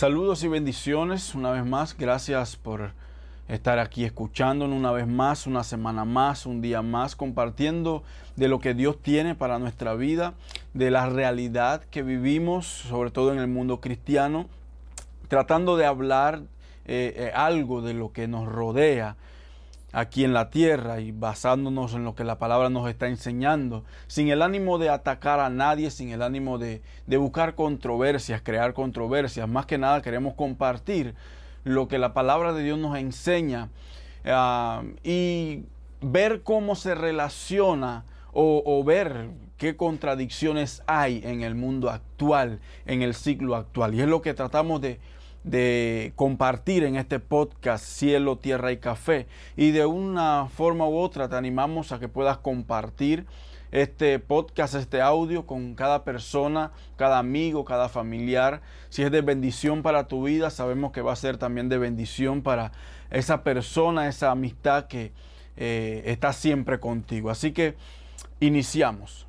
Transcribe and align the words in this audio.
Saludos 0.00 0.42
y 0.44 0.48
bendiciones 0.48 1.34
una 1.34 1.50
vez 1.50 1.66
más. 1.66 1.94
Gracias 1.94 2.56
por 2.56 2.92
estar 3.48 3.78
aquí 3.78 4.06
escuchándonos 4.06 4.74
una 4.74 4.92
vez 4.92 5.06
más, 5.06 5.46
una 5.46 5.62
semana 5.62 6.06
más, 6.06 6.46
un 6.46 6.62
día 6.62 6.80
más, 6.80 7.14
compartiendo 7.14 8.02
de 8.34 8.48
lo 8.48 8.60
que 8.60 8.72
Dios 8.72 8.96
tiene 9.02 9.34
para 9.34 9.58
nuestra 9.58 9.92
vida, 9.92 10.32
de 10.72 10.90
la 10.90 11.10
realidad 11.10 11.82
que 11.90 12.02
vivimos, 12.02 12.66
sobre 12.66 13.10
todo 13.10 13.30
en 13.34 13.40
el 13.40 13.48
mundo 13.48 13.82
cristiano, 13.82 14.46
tratando 15.28 15.76
de 15.76 15.84
hablar 15.84 16.44
eh, 16.86 17.12
eh, 17.16 17.32
algo 17.34 17.82
de 17.82 17.92
lo 17.92 18.10
que 18.10 18.26
nos 18.26 18.48
rodea 18.48 19.16
aquí 19.92 20.24
en 20.24 20.32
la 20.32 20.50
tierra 20.50 21.00
y 21.00 21.12
basándonos 21.12 21.94
en 21.94 22.04
lo 22.04 22.14
que 22.14 22.24
la 22.24 22.38
palabra 22.38 22.70
nos 22.70 22.88
está 22.88 23.08
enseñando, 23.08 23.84
sin 24.06 24.28
el 24.28 24.42
ánimo 24.42 24.78
de 24.78 24.90
atacar 24.90 25.40
a 25.40 25.50
nadie, 25.50 25.90
sin 25.90 26.10
el 26.10 26.22
ánimo 26.22 26.58
de, 26.58 26.82
buscar 27.06 27.54
controversias, 27.54 28.42
crear 28.42 28.72
controversias. 28.74 29.48
Más 29.48 29.66
que 29.66 29.78
nada 29.78 30.02
queremos 30.02 30.34
compartir 30.34 31.14
lo 31.64 31.88
que 31.88 31.98
la 31.98 32.14
palabra 32.14 32.52
de 32.52 32.62
Dios 32.62 32.78
nos 32.78 32.96
enseña 32.96 33.68
ah, 34.24 34.82
y 35.02 35.64
ver 36.00 36.42
cómo 36.42 36.76
se 36.76 36.94
relaciona 36.94 38.04
o, 38.32 38.62
o 38.64 38.84
ver 38.84 39.30
qué 39.58 39.76
contradicciones 39.76 40.82
hay 40.86 41.20
en 41.24 41.42
el 41.42 41.54
mundo 41.54 41.90
actual, 41.90 42.60
en 42.86 43.02
el 43.02 43.14
ciclo 43.14 43.56
actual. 43.56 43.94
Y 43.94 44.00
es 44.00 44.08
lo 44.08 44.22
que 44.22 44.32
tratamos 44.32 44.80
de 44.80 45.00
de 45.44 46.12
compartir 46.16 46.84
en 46.84 46.96
este 46.96 47.18
podcast 47.18 47.84
Cielo, 47.84 48.36
Tierra 48.36 48.72
y 48.72 48.78
Café. 48.78 49.26
Y 49.56 49.70
de 49.70 49.86
una 49.86 50.48
forma 50.54 50.86
u 50.86 50.98
otra 50.98 51.28
te 51.28 51.36
animamos 51.36 51.92
a 51.92 51.98
que 51.98 52.08
puedas 52.08 52.38
compartir 52.38 53.26
este 53.72 54.18
podcast, 54.18 54.74
este 54.74 55.00
audio 55.00 55.46
con 55.46 55.74
cada 55.74 56.04
persona, 56.04 56.72
cada 56.96 57.18
amigo, 57.18 57.64
cada 57.64 57.88
familiar. 57.88 58.62
Si 58.88 59.02
es 59.02 59.10
de 59.10 59.20
bendición 59.20 59.82
para 59.82 60.08
tu 60.08 60.24
vida, 60.24 60.50
sabemos 60.50 60.92
que 60.92 61.02
va 61.02 61.12
a 61.12 61.16
ser 61.16 61.38
también 61.38 61.68
de 61.68 61.78
bendición 61.78 62.42
para 62.42 62.72
esa 63.10 63.42
persona, 63.42 64.08
esa 64.08 64.30
amistad 64.30 64.86
que 64.86 65.12
eh, 65.56 66.02
está 66.06 66.32
siempre 66.32 66.80
contigo. 66.80 67.30
Así 67.30 67.52
que 67.52 67.76
iniciamos. 68.40 69.26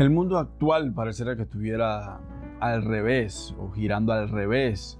El 0.00 0.08
mundo 0.08 0.38
actual 0.38 0.94
pareciera 0.94 1.36
que 1.36 1.42
estuviera 1.42 2.22
al 2.58 2.82
revés 2.86 3.54
o 3.60 3.70
girando 3.70 4.14
al 4.14 4.30
revés, 4.30 4.98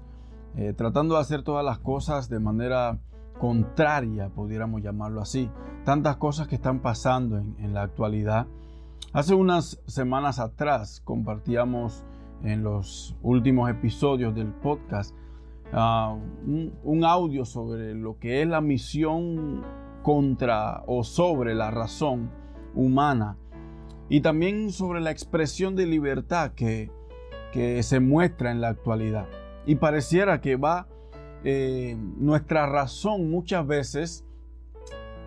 eh, 0.55 0.73
tratando 0.77 1.15
de 1.15 1.21
hacer 1.21 1.41
todas 1.41 1.65
las 1.65 1.79
cosas 1.79 2.29
de 2.29 2.39
manera 2.39 2.99
contraria, 3.39 4.29
pudiéramos 4.29 4.83
llamarlo 4.83 5.19
así. 5.19 5.49
Tantas 5.85 6.17
cosas 6.17 6.47
que 6.47 6.53
están 6.53 6.81
pasando 6.81 7.39
en, 7.39 7.73
la 7.73 7.81
actualidad. 7.81 8.45
Hace 9.11 9.33
unas 9.33 9.81
semanas 9.87 10.37
atrás 10.37 11.01
compartíamos 11.03 12.05
en 12.43 12.61
los 12.61 13.17
últimos 13.23 13.71
episodios 13.71 14.35
del 14.35 14.53
podcast 14.53 15.15
ah, 15.73 16.15
un 16.45 17.05
audio 17.05 17.43
sobre 17.45 17.95
lo 17.95 18.19
que 18.19 18.43
es 18.43 18.47
la 18.47 18.61
misión 18.61 19.63
contra 20.03 20.83
o 20.85 21.03
sobre 21.03 21.55
la 21.55 21.71
razón 21.71 22.29
humana 22.75 23.37
y 24.11 24.19
también 24.19 24.73
sobre 24.73 24.99
la 24.99 25.09
expresión 25.09 25.77
de 25.77 25.85
libertad 25.85 26.51
que, 26.51 26.91
se 27.81 27.99
muestra 28.01 28.51
en 28.51 28.59
la 28.59 28.67
actualidad. 28.67 29.25
Y 29.65 29.75
pareciera 29.75 30.41
que 30.41 30.57
va 30.57 30.87
eh, 31.45 31.97
nuestra 32.17 32.65
razón 32.65 33.31
muchas 33.31 33.65
veces, 33.65 34.25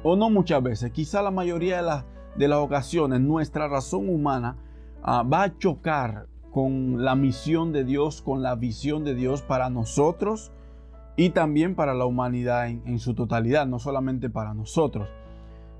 o 0.02 0.16
no 0.16 0.28
muchas 0.28 0.62
veces, 0.62 0.90
quizá 0.90 1.22
la 1.22 1.30
mayoría 1.30 1.78
de, 1.78 1.82
las, 1.82 2.04
de 2.36 2.46
las 2.46 2.58
ocasiones, 2.58 3.20
nuestra 3.20 3.68
razón 3.68 4.10
humana 4.10 4.58
ah, 5.02 5.22
va 5.22 5.44
a 5.44 5.58
chocar 5.58 6.26
con 6.50 7.02
la 7.06 7.14
misión 7.14 7.72
de 7.72 7.84
Dios, 7.84 8.20
con 8.20 8.42
la 8.42 8.54
visión 8.54 9.02
de 9.02 9.14
Dios 9.14 9.40
para 9.40 9.70
nosotros 9.70 10.52
y 11.16 11.30
también 11.30 11.74
para 11.74 11.94
la 11.94 12.04
humanidad 12.04 12.68
en 12.68 12.98
su 12.98 13.14
totalidad, 13.14 13.66
no 13.66 13.78
solamente 13.78 14.28
para 14.28 14.52
nosotros 14.52 15.08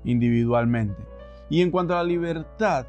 individualmente. 0.03 1.14
Y 1.49 1.61
en 1.61 1.71
cuanto 1.71 1.93
a 1.93 1.97
la 1.97 2.03
libertad, 2.03 2.87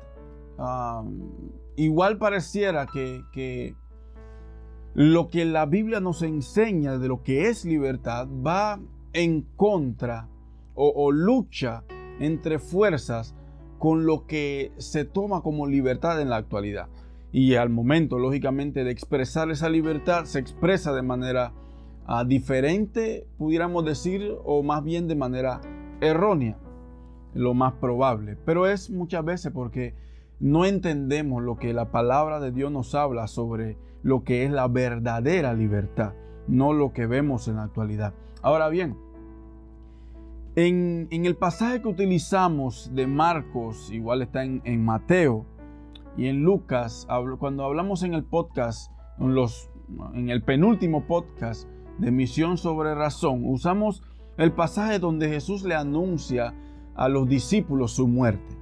igual 1.77 2.19
pareciera 2.19 2.87
que, 2.87 3.75
lo 4.94 5.28
que 5.28 5.44
la 5.44 5.67
Biblia 5.67 6.00
nos 6.00 6.22
enseña 6.22 6.99
de 6.99 7.09
lo 7.09 7.22
que 7.22 7.49
es 7.49 7.65
libertad 7.65 8.27
va 8.28 8.81
en 9.12 9.43
contra 9.56 10.28
o, 10.75 11.11
lucha 11.11 11.84
entre 12.19 12.59
fuerzas 12.59 13.34
con 13.78 14.06
lo 14.06 14.27
que 14.27 14.73
se 14.78 15.05
toma 15.05 15.43
como 15.43 15.67
libertad 15.67 16.21
en 16.21 16.31
la 16.31 16.37
actualidad. 16.37 16.88
Y 17.33 17.55
al 17.55 17.69
momento, 17.69 18.19
lógicamente, 18.19 18.84
de 18.84 18.91
expresar 18.91 19.50
esa 19.50 19.69
libertad, 19.69 20.25
se 20.25 20.38
expresa 20.38 20.94
de 20.94 21.03
manera 21.03 21.53
ah, 22.06 22.25
diferente, 22.25 23.27
pudiéramos 23.37 23.84
decir, 23.84 24.34
o 24.44 24.62
más 24.62 24.83
bien 24.83 25.09
de 25.09 25.17
manera 25.17 25.61
errónea, 26.00 26.59
lo 27.37 27.55
más 27.55 27.75
probable. 27.75 28.37
Pero 28.45 28.67
es 28.67 28.91
muchas 28.91 29.25
veces 29.25 29.53
porque 29.53 29.95
no 30.41 30.65
entendemos 30.65 31.43
lo 31.43 31.57
que 31.57 31.73
la 31.73 31.91
palabra 31.91 32.41
de 32.41 32.53
Dios 32.53 32.71
nos 32.73 32.95
habla 32.95 33.27
sobre 33.27 33.77
lo 34.03 34.25
que 34.25 34.45
es 34.45 34.51
la 34.51 34.69
verdadera 34.69 35.55
libertad, 35.55 36.13
no 36.47 36.73
lo 36.73 36.93
que 36.93 37.07
vemos 37.07 37.49
en 37.49 37.57
la 37.57 37.65
actualidad. 37.65 38.15
Ahora 38.43 38.69
bien, 38.69 38.97
en, 40.55 41.09
el 41.11 41.37
pasaje 41.37 41.83
que 41.83 41.89
utilizamos 41.89 42.91
de 42.95 43.07
Marcos, 43.07 43.91
igual 43.91 44.23
está 44.23 44.45
en, 44.45 44.85
Mateo 44.85 45.45
y 46.17 46.27
en 46.29 46.43
Lucas, 46.43 47.07
cuando 47.39 47.65
hablamos 47.65 48.03
en 48.03 48.15
el 48.15 48.25
podcast, 48.25 48.91
en, 49.19 50.31
el 50.31 50.43
penúltimo 50.43 51.07
podcast 51.07 51.69
de 51.99 52.11
Misión 52.11 52.59
sobre 52.59 52.95
Razón, 52.95 53.43
usamos 53.45 54.03
el 54.39 54.53
pasaje 54.53 54.99
donde 54.99 55.29
Jesús 55.29 55.63
le 55.63 55.75
anuncia 55.75 56.55
a 56.97 57.09
los 57.09 57.29
discípulos 57.29 57.93
su 57.93 58.07
muerte 58.09 58.57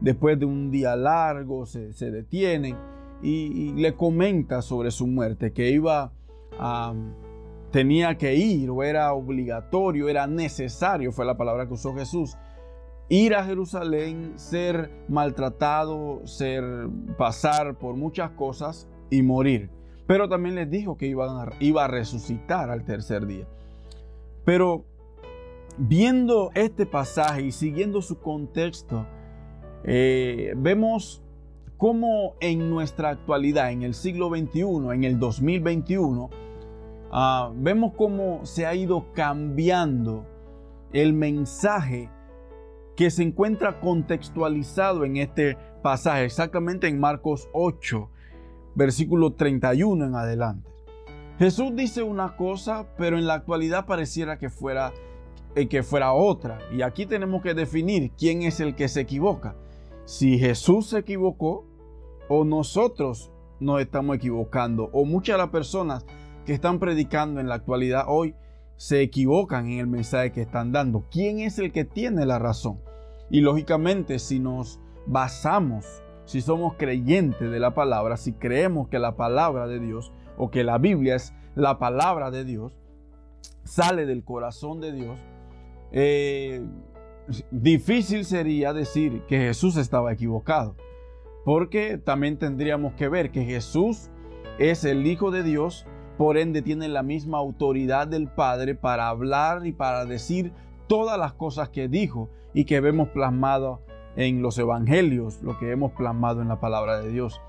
después 0.00 0.38
de 0.38 0.46
un 0.46 0.70
día 0.70 0.96
largo 0.96 1.66
se, 1.66 2.10
detienen 2.10 2.76
y, 3.22 3.72
le 3.72 3.94
comenta 3.94 4.62
sobre 4.62 4.90
su 4.90 5.06
muerte, 5.06 5.52
que 5.52 5.70
iba 5.70 6.12
a, 6.58 6.94
tenía 7.70 8.18
que 8.18 8.34
ir 8.36 8.70
o 8.70 8.82
era 8.82 9.12
obligatorio, 9.12 10.08
era 10.08 10.26
necesario, 10.26 11.12
fue 11.12 11.24
la 11.24 11.36
palabra 11.36 11.66
que 11.66 11.74
usó 11.74 11.94
Jesús, 11.94 12.36
ir 13.08 13.34
a 13.34 13.44
Jerusalén, 13.44 14.34
ser 14.36 14.90
maltratado, 15.08 16.26
ser 16.26 16.64
pasar 17.16 17.78
por 17.78 17.96
muchas 17.96 18.30
cosas 18.32 18.88
y 19.10 19.22
morir. 19.22 19.70
Pero 20.06 20.28
también 20.28 20.54
les 20.54 20.70
dijo 20.70 20.96
que 20.96 21.06
iba 21.06 21.84
a 21.84 21.88
resucitar 21.88 22.70
al 22.70 22.84
tercer 22.84 23.26
día. 23.26 23.46
Pero 24.44 24.84
viendo 25.78 26.50
este 26.54 26.86
pasaje 26.86 27.42
y 27.42 27.52
siguiendo 27.52 28.02
su 28.02 28.18
contexto, 28.18 29.06
eh, 29.84 30.54
vemos 30.56 31.22
cómo 31.76 32.34
en 32.40 32.70
nuestra 32.70 33.10
actualidad, 33.10 33.70
en 33.70 33.82
el 33.82 33.94
siglo 33.94 34.28
XXI, 34.30 34.94
en 34.94 35.04
el 35.04 35.18
2021, 35.18 36.30
ah, 37.12 37.52
vemos 37.54 37.92
cómo 37.96 38.44
se 38.44 38.66
ha 38.66 38.74
ido 38.74 39.12
cambiando 39.12 40.26
el 40.92 41.12
mensaje 41.12 42.10
que 42.96 43.10
se 43.10 43.22
encuentra 43.22 43.78
contextualizado 43.80 45.04
en 45.04 45.18
este 45.18 45.56
pasaje, 45.82 46.24
exactamente 46.24 46.88
en 46.88 46.98
Marcos 46.98 47.48
8, 47.52 48.08
versículo 48.74 49.34
31 49.34 50.06
en 50.06 50.14
adelante. 50.14 50.70
Jesús 51.38 51.76
dice 51.76 52.02
una 52.02 52.36
cosa, 52.36 52.86
pero 52.96 53.18
en 53.18 53.26
la 53.26 53.34
actualidad 53.34 53.84
pareciera 53.84 54.38
que 54.38 54.48
fuera, 54.48 54.92
eh, 55.56 55.66
que 55.66 55.82
fuera 55.82 56.12
otra. 56.12 56.58
Y 56.72 56.82
aquí 56.82 57.06
tenemos 57.06 57.42
que 57.42 57.54
definir 57.54 58.12
quién 58.16 58.42
es 58.42 58.60
el 58.60 58.76
que 58.76 58.88
se 58.88 59.00
equivoca 59.00 59.56
si 60.06 60.38
Jesús 60.38 60.86
se 60.86 60.98
equivocó 60.98 61.66
o 62.28 62.44
nosotros 62.44 63.32
nos 63.58 63.80
estamos 63.80 64.16
equivocando 64.16 64.88
o 64.92 65.04
muchas 65.04 65.34
de 65.34 65.38
las 65.38 65.50
personas 65.50 66.06
que 66.44 66.52
están 66.52 66.78
predicando 66.78 67.40
en 67.40 67.48
la 67.48 67.56
actualidad 67.56 68.04
hoy 68.06 68.36
se 68.76 69.00
equivocan 69.00 69.66
en 69.66 69.80
el 69.80 69.86
mensaje 69.88 70.30
que 70.30 70.42
están 70.42 70.70
dando. 70.70 71.06
¿Quién 71.10 71.40
es 71.40 71.58
el 71.58 71.72
que 71.72 71.84
tiene 71.84 72.24
la 72.24 72.38
razón? 72.38 72.80
Y 73.30 73.40
lógicamente 73.40 74.20
si 74.20 74.38
nos 74.38 74.78
basamos, 75.06 75.84
si 76.24 76.40
somos 76.40 76.74
creyentes 76.74 77.50
de 77.50 77.58
la 77.58 77.74
palabra, 77.74 78.16
si 78.16 78.32
creemos 78.32 78.88
que 78.88 79.00
la 79.00 79.16
palabra 79.16 79.66
de 79.66 79.80
Dios 79.80 80.12
o 80.36 80.50
que 80.50 80.62
la 80.62 80.78
Biblia 80.78 81.16
es 81.16 81.32
la 81.56 81.78
palabra 81.78 82.30
de 82.30 82.44
Dios, 82.44 82.72
sale 83.64 84.06
del 84.06 84.22
corazón 84.22 84.80
de 84.80 84.92
Dios, 84.92 85.18
eh, 85.92 86.64
difícil 87.50 88.24
sería 88.24 88.72
decir 88.72 89.22
que 89.26 89.38
Jesús 89.38 89.76
estaba 89.76 90.12
equivocado, 90.12 90.76
porque 91.44 91.98
también 91.98 92.38
tendríamos 92.38 92.94
que 92.94 93.08
ver 93.08 93.30
que 93.30 93.44
Jesús 93.44 94.10
es 94.58 94.84
el 94.84 95.06
Hijo 95.06 95.30
de 95.30 95.42
Dios, 95.42 95.86
por 96.18 96.38
ende 96.38 96.62
tiene 96.62 96.88
la 96.88 97.02
misma 97.02 97.38
autoridad 97.38 98.08
del 98.08 98.28
Padre 98.28 98.74
para 98.74 99.08
hablar 99.08 99.66
y 99.66 99.72
para 99.72 100.04
decir 100.06 100.52
todas 100.86 101.18
las 101.18 101.34
cosas 101.34 101.68
que 101.68 101.88
dijo 101.88 102.30
y 102.54 102.64
que 102.64 102.80
vemos 102.80 103.08
plasmado 103.08 103.82
en 104.16 104.40
los 104.40 104.58
evangelios, 104.58 105.42
lo 105.42 105.58
que 105.58 105.70
hemos 105.70 105.92
plasmado 105.92 106.40
en 106.40 106.48
la 106.48 106.58
palabra 106.58 107.00
de 107.00 107.10
Dios. 107.10 107.40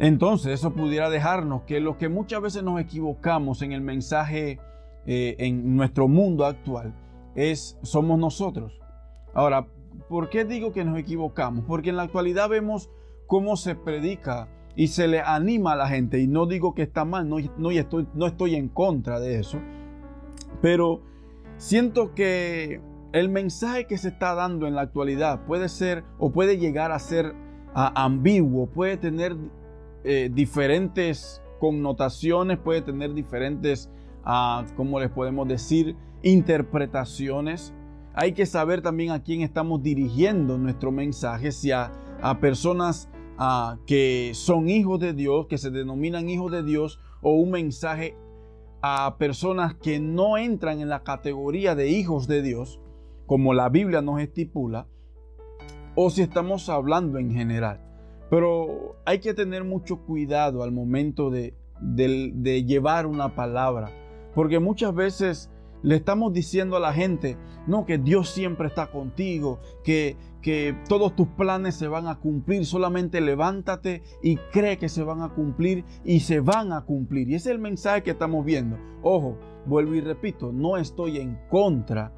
Entonces 0.00 0.52
eso 0.52 0.72
pudiera 0.72 1.08
dejarnos 1.08 1.62
que 1.62 1.78
lo 1.78 1.96
que 1.96 2.08
muchas 2.08 2.42
veces 2.42 2.64
nos 2.64 2.80
equivocamos 2.80 3.62
en 3.62 3.70
el 3.70 3.80
mensaje 3.80 4.58
eh, 5.06 5.36
en 5.38 5.76
nuestro 5.76 6.08
mundo 6.08 6.44
actual 6.44 6.92
es 7.34 7.78
somos 7.82 8.18
nosotros. 8.18 8.80
Ahora, 9.32 9.66
¿por 10.08 10.30
qué 10.30 10.44
digo 10.44 10.72
que 10.72 10.84
nos 10.84 10.98
equivocamos? 10.98 11.64
Porque 11.66 11.90
en 11.90 11.96
la 11.96 12.04
actualidad 12.04 12.48
vemos 12.48 12.90
cómo 13.26 13.56
se 13.56 13.74
predica 13.74 14.48
y 14.76 14.88
se 14.88 15.08
le 15.08 15.20
anima 15.20 15.72
a 15.72 15.76
la 15.76 15.88
gente. 15.88 16.20
Y 16.20 16.26
no 16.26 16.46
digo 16.46 16.74
que 16.74 16.82
está 16.82 17.04
mal, 17.04 17.28
no, 17.28 17.36
no, 17.58 17.70
estoy, 17.70 18.06
no 18.14 18.26
estoy 18.26 18.54
en 18.54 18.68
contra 18.68 19.20
de 19.20 19.38
eso. 19.38 19.58
Pero 20.60 21.02
siento 21.56 22.14
que 22.14 22.80
el 23.12 23.28
mensaje 23.28 23.86
que 23.86 23.98
se 23.98 24.08
está 24.08 24.34
dando 24.34 24.66
en 24.66 24.74
la 24.74 24.82
actualidad 24.82 25.44
puede 25.46 25.68
ser 25.68 26.04
o 26.18 26.32
puede 26.32 26.58
llegar 26.58 26.90
a 26.92 26.98
ser 26.98 27.34
ambiguo, 27.74 28.66
puede 28.66 28.96
tener 28.96 29.36
eh, 30.04 30.30
diferentes 30.32 31.42
connotaciones, 31.58 32.58
puede 32.58 32.82
tener 32.82 33.14
diferentes, 33.14 33.90
uh, 34.26 34.64
¿cómo 34.76 35.00
les 35.00 35.10
podemos 35.10 35.48
decir? 35.48 35.96
Interpretaciones. 36.24 37.72
Hay 38.14 38.32
que 38.32 38.46
saber 38.46 38.82
también 38.82 39.12
a 39.12 39.22
quién 39.22 39.42
estamos 39.42 39.82
dirigiendo 39.82 40.58
nuestro 40.58 40.90
mensaje, 40.90 41.52
si 41.52 41.70
a, 41.70 41.92
personas 42.40 43.08
ah, 43.38 43.76
que 43.86 44.32
son 44.34 44.68
hijos 44.68 44.98
de 44.98 45.12
Dios, 45.12 45.46
que 45.46 45.58
se 45.58 45.70
denominan 45.70 46.28
hijos 46.28 46.50
de 46.50 46.62
Dios, 46.62 46.98
o 47.20 47.34
un 47.34 47.50
mensaje 47.52 48.16
a 48.80 49.16
personas 49.18 49.74
que 49.74 50.00
no 50.00 50.36
entran 50.36 50.80
en 50.80 50.88
la 50.88 51.02
categoría 51.02 51.74
de 51.74 51.88
hijos 51.88 52.26
de 52.26 52.42
Dios, 52.42 52.80
como 53.26 53.54
la 53.54 53.68
Biblia 53.68 54.02
nos 54.02 54.20
estipula, 54.20 54.86
o 55.94 56.10
si 56.10 56.22
estamos 56.22 56.68
hablando 56.68 57.18
en 57.18 57.32
general. 57.32 57.80
Pero 58.30 58.96
hay 59.04 59.20
que 59.20 59.34
tener 59.34 59.64
mucho 59.64 60.04
cuidado 60.04 60.62
al 60.62 60.72
momento 60.72 61.30
de, 61.30 61.54
llevar 62.66 63.06
una 63.06 63.34
palabra, 63.34 63.90
porque 64.34 64.58
muchas 64.58 64.94
veces 64.94 65.50
le 65.84 65.96
estamos 65.96 66.32
diciendo 66.32 66.78
a 66.78 66.80
la 66.80 66.94
gente, 66.94 67.36
no, 67.66 67.84
que 67.84 67.98
Dios 67.98 68.30
siempre 68.30 68.68
está 68.68 68.86
contigo, 68.86 69.60
que, 69.84 70.16
que 70.40 70.74
todos 70.88 71.14
tus 71.14 71.28
planes 71.28 71.74
se 71.74 71.88
van 71.88 72.08
a 72.08 72.18
cumplir, 72.18 72.64
solamente 72.64 73.20
levántate 73.20 74.02
y 74.22 74.36
cree 74.50 74.78
que 74.78 74.88
se 74.88 75.02
van 75.02 75.20
a 75.20 75.28
cumplir 75.28 75.84
y 76.02 76.20
se 76.20 76.40
van 76.40 76.72
a 76.72 76.86
cumplir. 76.86 77.28
Y 77.28 77.34
ese 77.34 77.50
es 77.50 77.54
el 77.56 77.60
mensaje 77.60 78.02
que 78.02 78.12
estamos 78.12 78.46
viendo. 78.46 78.78
Ojo, 79.02 79.38
vuelvo 79.66 79.94
y 79.94 80.00
repito, 80.00 80.52
no 80.52 80.78
estoy 80.78 81.18
en 81.18 81.38
contra 81.50 82.12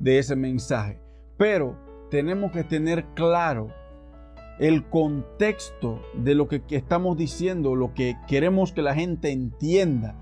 de 0.00 0.18
ese 0.18 0.34
mensaje, 0.34 1.00
pero 1.38 1.78
tenemos 2.10 2.50
que 2.50 2.64
tener 2.64 3.06
claro 3.14 3.68
el 4.58 4.84
contexto 4.88 6.00
de 6.14 6.34
lo 6.34 6.48
que 6.48 6.60
estamos 6.70 7.16
diciendo, 7.16 7.76
lo 7.76 7.94
que 7.94 8.16
queremos 8.26 8.72
que 8.72 8.82
la 8.82 8.94
gente 8.94 9.30
entienda. 9.30 10.16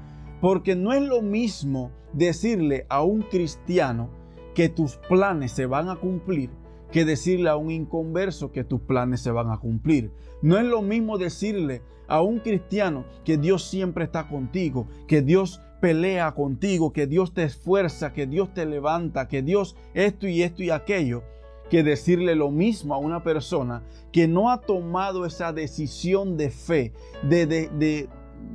Porque 0.44 0.76
no 0.76 0.92
es 0.92 1.00
lo 1.00 1.22
mismo 1.22 1.90
decirle 2.12 2.84
a 2.90 3.02
un 3.02 3.22
cristiano 3.22 4.10
que 4.54 4.68
tus 4.68 4.96
planes 4.96 5.52
se 5.52 5.64
van 5.64 5.88
a 5.88 5.96
cumplir 5.96 6.50
que 6.92 7.06
decirle 7.06 7.48
a 7.48 7.56
un 7.56 7.70
inconverso 7.70 8.52
que 8.52 8.62
tus 8.62 8.82
planes 8.82 9.22
se 9.22 9.30
van 9.30 9.50
a 9.50 9.56
cumplir. 9.56 10.12
No 10.42 10.58
es 10.58 10.64
lo 10.66 10.82
mismo 10.82 11.16
decirle 11.16 11.80
a 12.08 12.20
un 12.20 12.40
cristiano 12.40 13.06
que 13.24 13.38
Dios 13.38 13.64
siempre 13.64 14.04
está 14.04 14.28
contigo, 14.28 14.86
que 15.08 15.22
Dios 15.22 15.62
pelea 15.80 16.32
contigo, 16.32 16.92
que 16.92 17.06
Dios 17.06 17.32
te 17.32 17.44
esfuerza, 17.44 18.12
que 18.12 18.26
Dios 18.26 18.52
te 18.52 18.66
levanta, 18.66 19.28
que 19.28 19.40
Dios 19.40 19.76
esto 19.94 20.28
y 20.28 20.42
esto 20.42 20.62
y 20.62 20.68
aquello, 20.68 21.22
que 21.70 21.82
decirle 21.82 22.34
lo 22.34 22.50
mismo 22.50 22.94
a 22.94 22.98
una 22.98 23.24
persona 23.24 23.82
que 24.12 24.28
no 24.28 24.50
ha 24.50 24.60
tomado 24.60 25.24
esa 25.24 25.54
decisión 25.54 26.36
de 26.36 26.50
fe, 26.50 26.92
de, 27.22 27.46
de, 27.46 28.08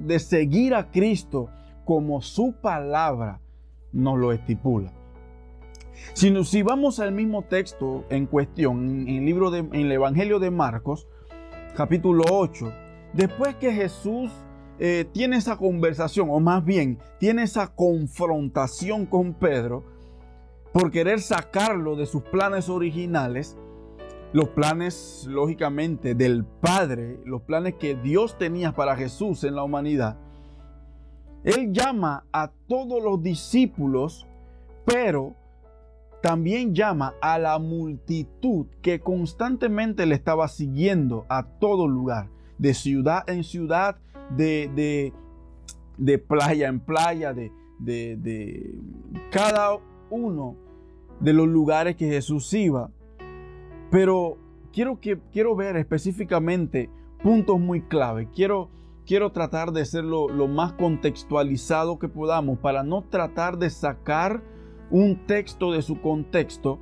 de, 0.05 0.19
seguir 0.19 0.75
a 0.75 0.91
Cristo 0.91 1.49
como 1.89 2.21
su 2.21 2.53
palabra 2.53 3.41
nos 3.91 4.19
lo 4.19 4.31
estipula. 4.31 4.93
Si, 6.13 6.45
si 6.45 6.61
vamos 6.61 6.99
al 6.99 7.11
mismo 7.11 7.41
texto 7.41 8.05
en 8.11 8.27
cuestión, 8.27 9.07
en 9.07 9.17
el, 9.17 9.25
libro 9.25 9.49
de, 9.49 9.57
en 9.57 9.73
el 9.73 9.91
Evangelio 9.93 10.37
de 10.37 10.51
Marcos, 10.51 11.07
capítulo 11.75 12.25
8, 12.29 12.71
después 13.13 13.55
que 13.55 13.73
Jesús 13.73 14.31
eh, 14.77 15.09
tiene 15.11 15.37
esa 15.37 15.57
conversación, 15.57 16.29
o 16.29 16.39
más 16.39 16.63
bien 16.63 16.99
tiene 17.17 17.41
esa 17.41 17.73
confrontación 17.73 19.07
con 19.07 19.33
Pedro, 19.33 19.83
por 20.71 20.91
querer 20.91 21.19
sacarlo 21.19 21.95
de 21.95 22.05
sus 22.05 22.21
planes 22.21 22.69
originales, 22.69 23.57
los 24.31 24.49
planes, 24.49 25.25
lógicamente, 25.27 26.13
del 26.13 26.45
Padre, 26.45 27.19
los 27.25 27.41
planes 27.41 27.73
que 27.79 27.95
Dios 27.95 28.37
tenía 28.37 28.73
para 28.73 28.95
Jesús 28.95 29.43
en 29.43 29.55
la 29.55 29.63
humanidad, 29.63 30.19
Él 31.43 31.71
llama 31.71 32.25
a 32.31 32.51
todos 32.67 33.01
los 33.03 33.21
discípulos, 33.23 34.27
pero 34.85 35.35
también 36.21 36.75
llama 36.75 37.13
a 37.21 37.39
la 37.39 37.59
multitud 37.59 38.67
que 38.81 38.99
constantemente 38.99 40.05
le 40.05 40.15
estaba 40.15 40.47
siguiendo 40.47 41.25
a 41.29 41.43
todo 41.43 41.87
lugar, 41.87 42.27
de 42.57 42.73
ciudad 42.73 43.29
en 43.29 43.43
ciudad, 43.43 43.97
de, 44.35 45.13
de, 45.97 46.17
playa 46.17 46.67
en 46.67 46.79
playa, 46.81 47.33
de, 47.33 47.51
de 47.79 48.75
cada 49.31 49.77
uno 50.09 50.55
de 51.19 51.33
los 51.33 51.47
lugares 51.47 51.95
que 51.95 52.07
Jesús 52.07 52.53
iba. 52.53 52.91
Pero 53.91 54.37
quiero, 54.73 54.99
que, 54.99 55.19
quiero 55.31 55.55
ver 55.55 55.75
específicamente 55.77 56.89
puntos 57.23 57.59
muy 57.59 57.81
clave. 57.81 58.27
Quiero, 58.33 58.69
quiero 59.09 59.31
tratar 59.31 59.71
de 59.71 59.83
ser 59.85 60.03
lo, 60.03 60.29
más 60.47 60.73
contextualizado 60.73 61.97
que 61.97 62.07
podamos 62.07 62.59
para 62.59 62.83
no 62.83 63.03
tratar 63.09 63.57
de 63.57 63.71
sacar 63.71 64.43
un 64.91 65.25
texto 65.25 65.71
de 65.71 65.81
su 65.81 65.99
contexto 65.99 66.79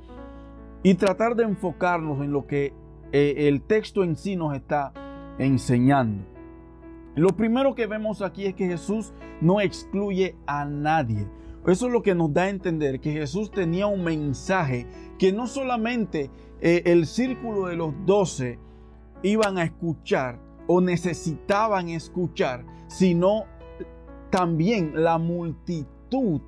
y 0.82 0.92
tratar 0.92 1.36
de 1.36 1.44
enfocarnos 1.44 2.22
en 2.22 2.32
lo 2.32 2.46
que 2.46 2.74
eh, 3.12 3.48
el 3.48 3.62
texto 3.62 4.04
en 4.04 4.14
sí 4.14 4.36
nos 4.36 4.54
está 4.54 4.92
enseñando. 5.38 6.22
Lo 7.14 7.30
primero 7.30 7.74
que 7.74 7.86
vemos 7.86 8.20
aquí 8.20 8.44
es 8.44 8.54
que 8.54 8.66
Jesús 8.66 9.14
no 9.40 9.62
excluye 9.62 10.36
a 10.46 10.66
nadie. 10.66 11.26
Eso 11.66 11.86
es 11.86 11.92
lo 11.94 12.02
que 12.02 12.14
nos 12.14 12.34
da 12.34 12.42
a 12.42 12.50
entender 12.50 13.00
que 13.00 13.10
Jesús 13.10 13.50
tenía 13.50 13.86
un 13.86 14.04
mensaje 14.04 14.86
que 15.18 15.32
no 15.32 15.46
solamente 15.46 16.30
eh, 16.60 16.82
el 16.84 17.06
círculo 17.06 17.68
de 17.68 17.76
los 17.76 17.94
doce 18.04 18.58
iban 19.22 19.56
a 19.56 19.64
escuchar 19.64 20.46
o 20.68 20.80
necesitaban 20.80 21.88
escuchar, 21.88 22.64
sino 22.86 23.46
también 24.30 24.92
la 24.94 25.18
multitud 25.18 26.40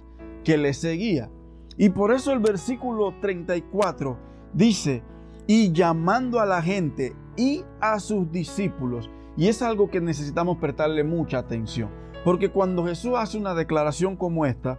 que 0.44 0.56
le 0.56 0.72
seguía. 0.72 1.28
Y 1.76 1.88
por 1.88 2.12
eso 2.12 2.32
el 2.32 2.38
versículo 2.38 3.14
34 3.20 4.16
dice, 4.52 5.02
y 5.46 5.72
llamando 5.72 6.38
a 6.38 6.46
la 6.46 6.62
gente 6.62 7.16
y 7.36 7.64
a 7.80 7.98
sus 7.98 8.30
discípulos, 8.30 9.10
y 9.36 9.48
es 9.48 9.62
algo 9.62 9.90
que 9.90 10.00
necesitamos 10.00 10.58
prestarle 10.58 11.02
mucha 11.02 11.38
atención, 11.38 11.90
porque 12.24 12.50
cuando 12.50 12.84
Jesús 12.84 13.14
hace 13.16 13.38
una 13.38 13.54
declaración 13.54 14.14
como 14.14 14.44
esta, 14.44 14.78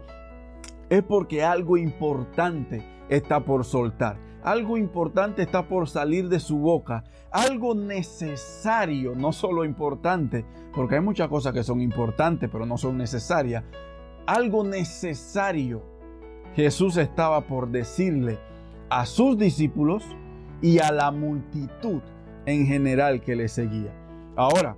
es 0.88 1.02
porque 1.02 1.42
algo 1.42 1.76
importante 1.76 2.84
está 3.08 3.44
por 3.44 3.64
soltar. 3.64 4.16
Algo 4.42 4.76
importante 4.76 5.42
está 5.42 5.68
por 5.68 5.88
salir 5.88 6.28
de 6.28 6.40
su 6.40 6.58
boca. 6.58 7.04
Algo 7.30 7.74
necesario, 7.74 9.14
no 9.14 9.32
solo 9.32 9.64
importante, 9.64 10.44
porque 10.74 10.96
hay 10.96 11.00
muchas 11.00 11.28
cosas 11.28 11.52
que 11.52 11.62
son 11.62 11.80
importantes, 11.80 12.50
pero 12.50 12.66
no 12.66 12.76
son 12.76 12.98
necesarias. 12.98 13.64
Algo 14.26 14.64
necesario 14.64 15.92
Jesús 16.54 16.96
estaba 16.98 17.42
por 17.42 17.70
decirle 17.70 18.38
a 18.90 19.06
sus 19.06 19.38
discípulos 19.38 20.04
y 20.60 20.78
a 20.80 20.92
la 20.92 21.10
multitud 21.10 22.02
en 22.44 22.66
general 22.66 23.22
que 23.22 23.36
le 23.36 23.48
seguía. 23.48 23.92
Ahora, 24.36 24.76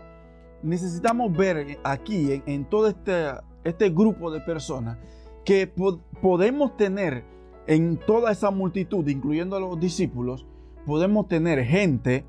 necesitamos 0.63 1.37
ver 1.37 1.79
aquí 1.83 2.43
en, 2.47 2.65
todo 2.65 2.89
este, 2.89 3.33
este 3.65 3.91
grupo 3.91 4.31
de 4.31 4.41
personas 4.41 4.99
que 5.45 5.67
podemos 5.67 6.77
tener 6.77 7.25
en 7.67 7.97
toda 7.97 8.33
esa 8.33 8.51
multitud, 8.51 9.07
incluyendo 9.09 9.57
a 9.57 9.61
los 9.61 9.79
discípulos, 9.81 10.47
podemos 10.87 11.29
tener 11.29 11.65
gente 11.65 12.25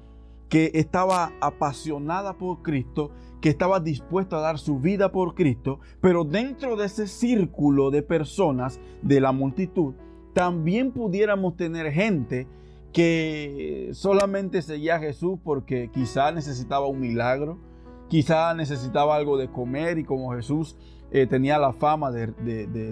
que 0.50 0.72
estaba 0.76 1.34
apasionada 1.42 2.38
por 2.38 2.62
Cristo, 2.62 3.12
que 3.42 3.50
estaba 3.50 3.80
dispuesta 3.80 4.38
a 4.38 4.42
dar 4.42 4.58
su 4.58 4.80
vida 4.80 5.12
por 5.12 5.36
Cristo, 5.36 5.80
pero 6.02 6.24
dentro 6.24 6.76
de 6.76 6.86
ese 6.86 7.08
círculo 7.08 7.92
de 7.92 8.02
personas, 8.02 8.80
de 9.02 9.20
la 9.22 9.32
multitud, 9.32 9.94
también 10.34 10.92
pudiéramos 10.92 11.56
tener 11.56 11.92
gente 11.92 12.48
que 12.92 13.90
solamente 13.94 14.62
seguía 14.62 14.96
a 14.96 15.00
Jesús 15.00 15.38
porque 15.44 15.90
quizá 15.94 16.32
necesitaba 16.32 16.88
un 16.88 17.02
milagro, 17.02 17.58
quizá 18.08 18.54
necesitaba 18.54 19.16
algo 19.16 19.38
de 19.38 19.52
comer 19.52 19.98
y 19.98 20.06
como 20.06 20.34
Jesús 20.34 20.78
eh, 21.12 21.28
tenía 21.28 21.58
la 21.58 21.74
fama 21.74 22.12
de, 22.12 22.28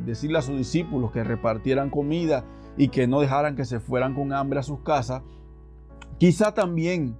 decirle 0.01 0.37
a 0.37 0.41
sus 0.41 0.57
discípulos 0.57 1.11
que 1.11 1.23
repartieran 1.23 1.89
comida 1.89 2.45
y 2.77 2.87
que 2.89 3.07
no 3.07 3.21
dejaran 3.21 3.55
que 3.55 3.65
se 3.65 3.79
fueran 3.79 4.15
con 4.15 4.33
hambre 4.33 4.59
a 4.59 4.63
sus 4.63 4.79
casas, 4.79 5.23
Quizá 6.23 6.53
también 6.53 7.17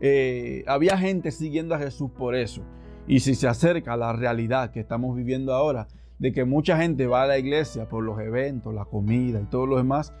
eh, 0.00 0.64
había 0.66 0.96
gente 0.96 1.30
siguiendo 1.30 1.74
a 1.74 1.78
Jesús 1.78 2.10
por 2.10 2.34
eso. 2.34 2.62
Y 3.06 3.20
si 3.20 3.34
se 3.34 3.48
acerca 3.48 3.92
a 3.92 3.96
la 3.96 4.12
realidad 4.12 4.70
que 4.70 4.80
estamos 4.80 5.14
viviendo 5.14 5.54
ahora, 5.54 5.88
de 6.18 6.32
que 6.32 6.44
mucha 6.44 6.78
gente 6.78 7.06
va 7.06 7.24
a 7.24 7.26
la 7.26 7.38
iglesia 7.38 7.88
por 7.88 8.02
los 8.02 8.18
eventos, 8.18 8.72
la 8.72 8.86
comida 8.86 9.40
y 9.40 9.44
todo 9.44 9.66
lo 9.66 9.76
demás, 9.76 10.14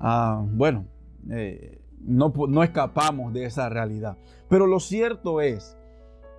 ah, 0.00 0.42
bueno, 0.42 0.86
eh, 1.30 1.82
no, 2.00 2.32
no 2.48 2.62
escapamos 2.62 3.32
de 3.32 3.44
esa 3.44 3.68
realidad. 3.68 4.16
Pero 4.48 4.66
lo 4.66 4.80
cierto 4.80 5.40
es 5.40 5.76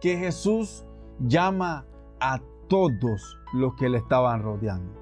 que 0.01 0.17
Jesús 0.17 0.85
llama 1.19 1.85
a 2.19 2.41
todos 2.73 3.37
los 3.53 3.75
que 3.75 3.87
le 3.87 3.99
estaban 3.99 4.41
rodeando. 4.41 4.99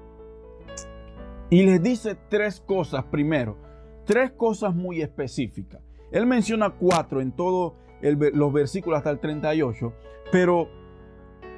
Y 1.48 1.62
les 1.62 1.82
dice 1.82 2.18
tres 2.28 2.60
cosas 2.60 3.04
primero, 3.04 3.56
tres 4.04 4.32
cosas 4.32 4.74
muy 4.74 5.00
específicas. 5.00 5.80
Él 6.10 6.26
menciona 6.26 6.68
cuatro 6.68 7.22
en 7.22 7.32
todos 7.32 7.72
los 8.02 8.52
versículos 8.52 8.98
hasta 8.98 9.08
el 9.08 9.20
38, 9.20 9.90
pero, 10.30 10.68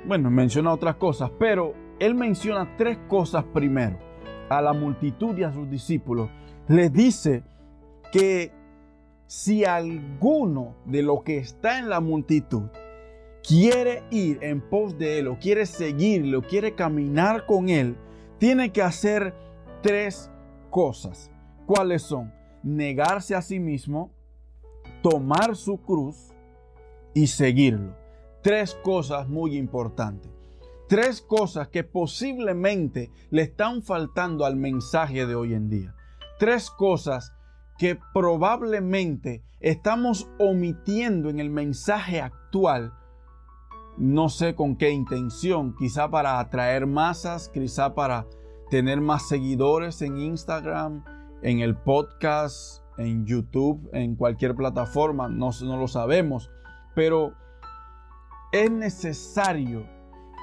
bueno, 0.06 0.30
menciona 0.30 0.72
otras 0.72 0.94
cosas, 0.94 1.32
pero 1.36 1.74
él 1.98 2.14
menciona 2.14 2.76
tres 2.76 2.96
cosas 3.08 3.42
primero 3.52 3.98
a 4.50 4.62
la 4.62 4.72
multitud 4.72 5.36
y 5.36 5.42
a 5.42 5.52
sus 5.52 5.68
discípulos. 5.68 6.30
Les 6.68 6.92
dice 6.92 7.42
que 8.12 8.52
si 9.26 9.64
alguno 9.64 10.76
de 10.84 11.02
lo 11.02 11.24
que 11.24 11.38
está 11.38 11.80
en 11.80 11.88
la 11.88 11.98
multitud 11.98 12.68
quiere 13.46 14.02
ir 14.10 14.38
en 14.42 14.60
pos 14.60 14.98
de 14.98 15.18
él 15.18 15.28
o 15.28 15.38
quiere 15.38 15.66
seguirlo, 15.66 16.42
quiere 16.42 16.74
caminar 16.74 17.46
con 17.46 17.68
él, 17.68 17.96
tiene 18.38 18.72
que 18.72 18.82
hacer 18.82 19.34
tres 19.82 20.30
cosas. 20.70 21.30
¿Cuáles 21.66 22.02
son? 22.02 22.32
Negarse 22.62 23.34
a 23.34 23.42
sí 23.42 23.60
mismo, 23.60 24.10
tomar 25.02 25.56
su 25.56 25.76
cruz 25.76 26.32
y 27.12 27.26
seguirlo. 27.26 27.94
Tres 28.42 28.74
cosas 28.82 29.28
muy 29.28 29.56
importantes. 29.56 30.30
Tres 30.88 31.22
cosas 31.22 31.68
que 31.68 31.84
posiblemente 31.84 33.10
le 33.30 33.42
están 33.42 33.82
faltando 33.82 34.44
al 34.44 34.56
mensaje 34.56 35.26
de 35.26 35.34
hoy 35.34 35.54
en 35.54 35.70
día. 35.70 35.94
Tres 36.38 36.70
cosas 36.70 37.32
que 37.78 37.98
probablemente 38.12 39.42
estamos 39.60 40.28
omitiendo 40.38 41.30
en 41.30 41.40
el 41.40 41.50
mensaje 41.50 42.20
actual. 42.20 42.92
No 43.96 44.28
sé 44.28 44.54
con 44.54 44.76
qué 44.76 44.90
intención, 44.90 45.74
quizá 45.76 46.10
para 46.10 46.40
atraer 46.40 46.86
masas, 46.86 47.48
quizá 47.48 47.94
para 47.94 48.26
tener 48.70 49.00
más 49.00 49.28
seguidores 49.28 50.02
en 50.02 50.18
Instagram, 50.18 51.04
en 51.42 51.60
el 51.60 51.76
podcast, 51.76 52.82
en 52.98 53.24
YouTube, 53.26 53.88
en 53.92 54.16
cualquier 54.16 54.54
plataforma, 54.54 55.28
no, 55.28 55.50
no 55.62 55.76
lo 55.76 55.88
sabemos, 55.88 56.50
pero 56.94 57.34
es 58.52 58.70
necesario 58.70 59.86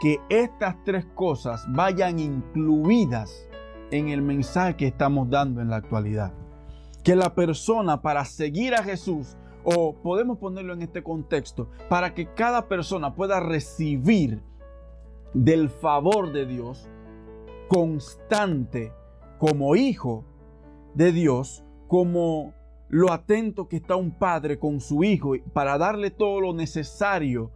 que 0.02 0.20
estas 0.30 0.76
tres 0.84 1.06
cosas 1.14 1.66
vayan 1.70 2.20
incluidas 2.20 3.48
en 3.92 4.10
el 4.10 4.22
mensaje 4.22 4.76
que 4.76 4.88
estamos 4.88 5.30
dando 5.30 5.62
en 5.62 5.70
la 5.70 5.78
actualidad. 5.78 6.34
Que 7.04 7.16
la 7.16 7.36
persona 7.36 8.02
para 8.02 8.26
seguir 8.26 8.74
a 8.76 8.84
Jesús, 8.84 9.38
o 9.64 9.94
podemos 9.96 10.38
ponerlo 10.38 10.74
en 10.74 10.82
este 10.82 11.04
contexto, 11.04 11.70
para 11.90 12.14
que 12.14 12.34
cada 12.34 12.68
persona 12.68 13.16
pueda 13.16 13.40
recibir 13.40 14.42
del 15.34 15.70
favor 15.70 16.32
de 16.32 16.46
Dios 16.46 16.90
constante 17.68 18.92
como 19.38 19.76
hijo 19.76 20.26
de 20.94 21.12
Dios, 21.12 21.64
como 21.88 22.54
lo 22.90 23.12
atento 23.12 23.70
que 23.70 23.78
está 23.78 23.96
un 23.96 24.12
padre 24.12 24.60
con 24.60 24.82
su 24.82 25.04
hijo 25.04 25.34
para 25.54 25.78
darle 25.78 26.12
todo 26.12 26.42
lo 26.42 26.54
necesario, 26.54 27.52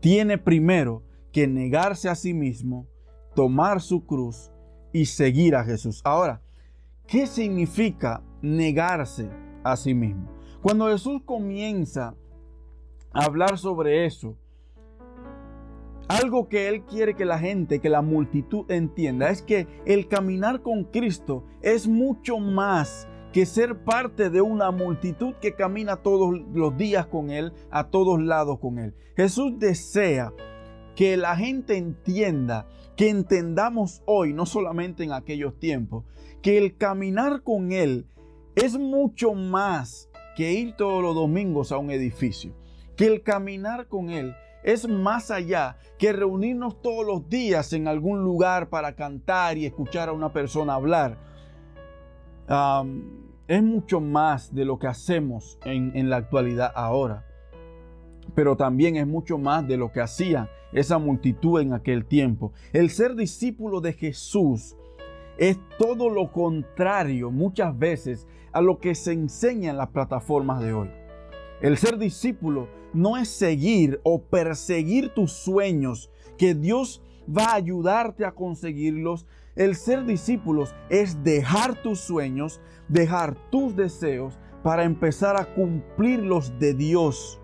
tiene 0.00 0.36
primero 0.36 1.04
que 1.30 1.46
negarse 1.46 2.08
a 2.08 2.16
sí 2.16 2.34
mismo, 2.34 2.88
tomar 3.34 3.80
su 3.80 4.04
cruz 4.04 4.50
y 4.92 5.06
seguir 5.06 5.54
a 5.54 5.64
Jesús. 5.64 6.00
Ahora, 6.04 6.42
¿qué 7.06 7.26
significa 7.26 8.22
negarse 8.42 9.30
a 9.62 9.76
sí 9.76 9.94
mismo? 9.94 10.28
Cuando 10.62 10.86
Jesús 10.86 11.22
comienza 11.24 12.14
a 13.12 13.24
hablar 13.24 13.58
sobre 13.58 14.06
eso, 14.06 14.36
algo 16.06 16.48
que 16.48 16.68
Él 16.68 16.84
quiere 16.84 17.14
que 17.16 17.24
la 17.24 17.40
gente, 17.40 17.80
que 17.80 17.88
la 17.88 18.00
multitud 18.00 18.70
entienda, 18.70 19.30
es 19.30 19.42
que 19.42 19.66
el 19.86 20.06
caminar 20.06 20.62
con 20.62 20.84
Cristo 20.84 21.44
es 21.62 21.88
mucho 21.88 22.38
más 22.38 23.08
que 23.32 23.44
ser 23.44 23.82
parte 23.82 24.30
de 24.30 24.40
una 24.40 24.70
multitud 24.70 25.34
que 25.40 25.56
camina 25.56 25.96
todos 25.96 26.40
los 26.54 26.76
días 26.76 27.06
con 27.06 27.30
Él, 27.30 27.52
a 27.72 27.88
todos 27.88 28.22
lados 28.22 28.60
con 28.60 28.78
Él. 28.78 28.94
Jesús 29.16 29.58
desea 29.58 30.32
que 30.94 31.16
la 31.16 31.34
gente 31.34 31.76
entienda, 31.76 32.68
que 32.96 33.08
entendamos 33.08 34.02
hoy, 34.06 34.32
no 34.32 34.46
solamente 34.46 35.02
en 35.02 35.10
aquellos 35.10 35.58
tiempos, 35.58 36.04
que 36.40 36.56
el 36.56 36.76
caminar 36.76 37.42
con 37.42 37.72
Él 37.72 38.06
es 38.54 38.78
mucho 38.78 39.34
más 39.34 40.08
que 40.36 40.52
ir 40.52 40.74
todos 40.76 41.02
los 41.02 41.14
domingos 41.14 41.72
a 41.72 41.78
un 41.78 41.90
edificio, 41.90 42.52
que 42.96 43.06
el 43.06 43.22
caminar 43.22 43.86
con 43.88 44.10
Él 44.10 44.34
es 44.62 44.88
más 44.88 45.30
allá 45.30 45.76
que 45.98 46.12
reunirnos 46.12 46.80
todos 46.80 47.04
los 47.06 47.28
días 47.28 47.72
en 47.72 47.88
algún 47.88 48.22
lugar 48.22 48.68
para 48.68 48.94
cantar 48.94 49.58
y 49.58 49.66
escuchar 49.66 50.08
a 50.08 50.12
una 50.12 50.32
persona 50.32 50.74
hablar. 50.74 51.18
es 53.48 53.62
mucho 53.62 54.00
más 54.00 54.54
de 54.54 54.64
lo 54.64 54.78
que 54.78 54.86
hacemos 54.86 55.58
en, 55.64 56.08
la 56.08 56.16
actualidad 56.16 56.72
ahora, 56.74 57.26
pero 58.34 58.56
también 58.56 58.96
es 58.96 59.06
mucho 59.06 59.38
más 59.38 59.66
de 59.66 59.76
lo 59.76 59.90
que 59.90 60.00
hacía 60.00 60.48
esa 60.72 60.98
multitud 60.98 61.60
en 61.60 61.72
aquel 61.72 62.06
tiempo. 62.06 62.52
El 62.72 62.90
ser 62.90 63.14
discípulo 63.14 63.80
de 63.80 63.92
Jesús 63.92 64.76
es 65.38 65.58
todo 65.78 66.08
lo 66.08 66.30
contrario 66.30 67.30
muchas 67.30 67.76
veces 67.76 68.26
a 68.52 68.60
lo 68.60 68.78
que 68.78 68.94
se 68.94 69.12
enseña 69.12 69.70
en 69.70 69.76
las 69.76 69.88
plataformas 69.88 70.60
de 70.60 70.72
hoy. 70.72 70.90
El 71.60 71.76
ser 71.78 71.98
discípulo 71.98 72.68
no 72.92 73.16
es 73.16 73.28
seguir 73.28 74.00
o 74.02 74.22
perseguir 74.22 75.14
tus 75.14 75.32
sueños, 75.32 76.10
que 76.36 76.54
Dios 76.54 77.02
va 77.28 77.44
a 77.46 77.54
ayudarte 77.54 78.24
a 78.24 78.32
conseguirlos. 78.32 79.26
El 79.54 79.76
ser 79.76 80.04
discípulos 80.04 80.74
es 80.90 81.22
dejar 81.22 81.82
tus 81.82 82.00
sueños, 82.00 82.60
dejar 82.88 83.36
tus 83.50 83.76
deseos 83.76 84.38
para 84.62 84.84
empezar 84.84 85.36
a 85.36 85.54
cumplir 85.54 86.20
los 86.20 86.58
de 86.58 86.74
Dios. 86.74 87.40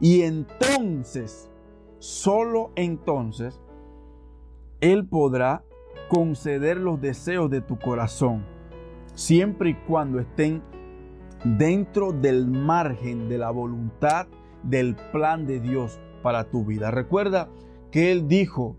Y 0.00 0.22
entonces 0.22 1.50
solo 1.98 2.70
entonces 2.76 3.60
Él 4.80 5.06
podrá 5.06 5.64
conceder 6.08 6.76
los 6.76 7.00
deseos 7.00 7.50
de 7.50 7.60
tu 7.60 7.78
corazón, 7.78 8.44
siempre 9.16 9.70
y 9.70 9.74
cuando 9.74 10.20
estén 10.20 10.62
dentro 11.42 12.12
del 12.12 12.46
margen 12.46 13.28
de 13.28 13.38
la 13.38 13.50
voluntad 13.50 14.28
del 14.62 14.94
plan 15.10 15.44
de 15.44 15.58
Dios 15.58 15.98
para 16.22 16.44
tu 16.44 16.64
vida. 16.64 16.92
Recuerda 16.92 17.48
que 17.90 18.12
Él 18.12 18.28
dijo 18.28 18.76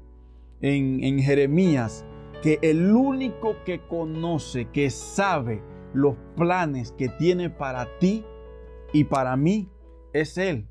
en, 0.62 1.20
Jeremías 1.20 2.06
que 2.42 2.60
el 2.62 2.96
único 2.96 3.58
que 3.66 3.82
conoce, 3.86 4.70
que 4.70 4.90
sabe 4.90 5.62
los 5.94 6.16
planes 6.38 6.94
que 6.94 7.10
tiene 7.10 7.50
para 7.50 8.00
ti 8.00 8.24
y 8.94 9.04
para 9.04 9.36
mí, 9.36 9.70
es 10.14 10.38
Él 10.38 10.68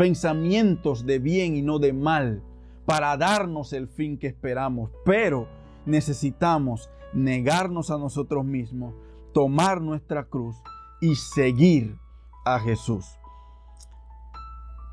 pensamientos 0.00 1.04
de 1.04 1.18
bien 1.18 1.58
y 1.58 1.60
no 1.60 1.78
de 1.78 1.92
mal, 1.92 2.42
para 2.86 3.14
darnos 3.18 3.74
el 3.74 3.86
fin 3.86 4.16
que 4.16 4.28
esperamos. 4.28 4.90
Pero 5.04 5.46
necesitamos 5.84 6.88
negarnos 7.12 7.90
a 7.90 7.98
nosotros 7.98 8.46
mismos, 8.46 8.94
tomar 9.32 9.80
nuestra 9.80 10.24
cruz 10.24 10.56
y 11.00 11.14
seguir 11.14 11.98
a 12.44 12.58
Jesús. 12.58 13.06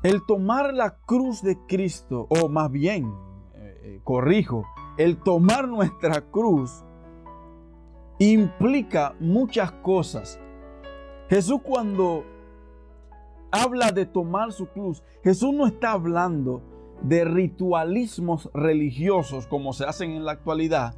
El 0.02 0.24
tomar 0.26 0.72
la 0.74 0.96
cruz 0.96 1.42
de 1.42 1.58
Cristo, 1.66 2.28
o 2.30 2.48
más 2.48 2.70
bien, 2.70 3.12
eh, 3.54 3.80
eh, 3.82 4.00
corrijo, 4.04 4.64
el 4.96 5.16
tomar 5.18 5.66
nuestra 5.68 6.20
cruz 6.30 6.84
implica 8.18 9.14
muchas 9.20 9.72
cosas. 9.72 10.40
Jesús 11.28 11.60
cuando 11.62 12.24
habla 13.50 13.92
de 13.92 14.06
tomar 14.06 14.52
su 14.52 14.66
cruz, 14.66 15.02
Jesús 15.22 15.52
no 15.52 15.66
está 15.66 15.92
hablando 15.92 16.62
de 17.02 17.24
ritualismos 17.24 18.50
religiosos 18.54 19.46
como 19.46 19.72
se 19.72 19.84
hacen 19.84 20.12
en 20.12 20.24
la 20.24 20.32
actualidad, 20.32 20.94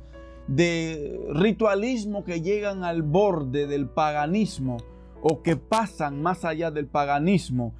de 0.50 1.28
ritualismo 1.32 2.24
que 2.24 2.40
llegan 2.40 2.82
al 2.82 3.02
borde 3.02 3.68
del 3.68 3.88
paganismo 3.88 4.78
o 5.22 5.42
que 5.42 5.54
pasan 5.54 6.20
más 6.22 6.44
allá 6.44 6.72
del 6.72 6.88
paganismo, 6.88 7.72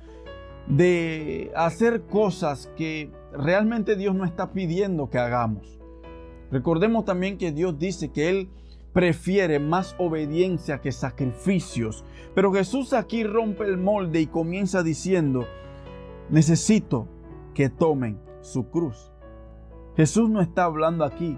de 0.68 1.50
hacer 1.56 2.02
cosas 2.02 2.70
que 2.76 3.10
realmente 3.32 3.96
Dios 3.96 4.14
no 4.14 4.24
está 4.24 4.52
pidiendo 4.52 5.10
que 5.10 5.18
hagamos. 5.18 5.80
Recordemos 6.52 7.04
también 7.04 7.38
que 7.38 7.50
Dios 7.50 7.76
dice 7.76 8.12
que 8.12 8.28
Él 8.28 8.48
prefiere 8.92 9.58
más 9.58 9.96
obediencia 9.98 10.80
que 10.80 10.92
sacrificios. 10.92 12.04
Pero 12.36 12.52
Jesús 12.52 12.92
aquí 12.92 13.24
rompe 13.24 13.64
el 13.64 13.78
molde 13.78 14.20
y 14.20 14.26
comienza 14.28 14.84
diciendo, 14.84 15.44
necesito 16.28 17.08
que 17.52 17.68
tomen 17.68 18.20
su 18.42 18.70
cruz. 18.70 19.10
Jesús 19.96 20.30
no 20.30 20.40
está 20.40 20.64
hablando 20.64 21.04
aquí 21.04 21.36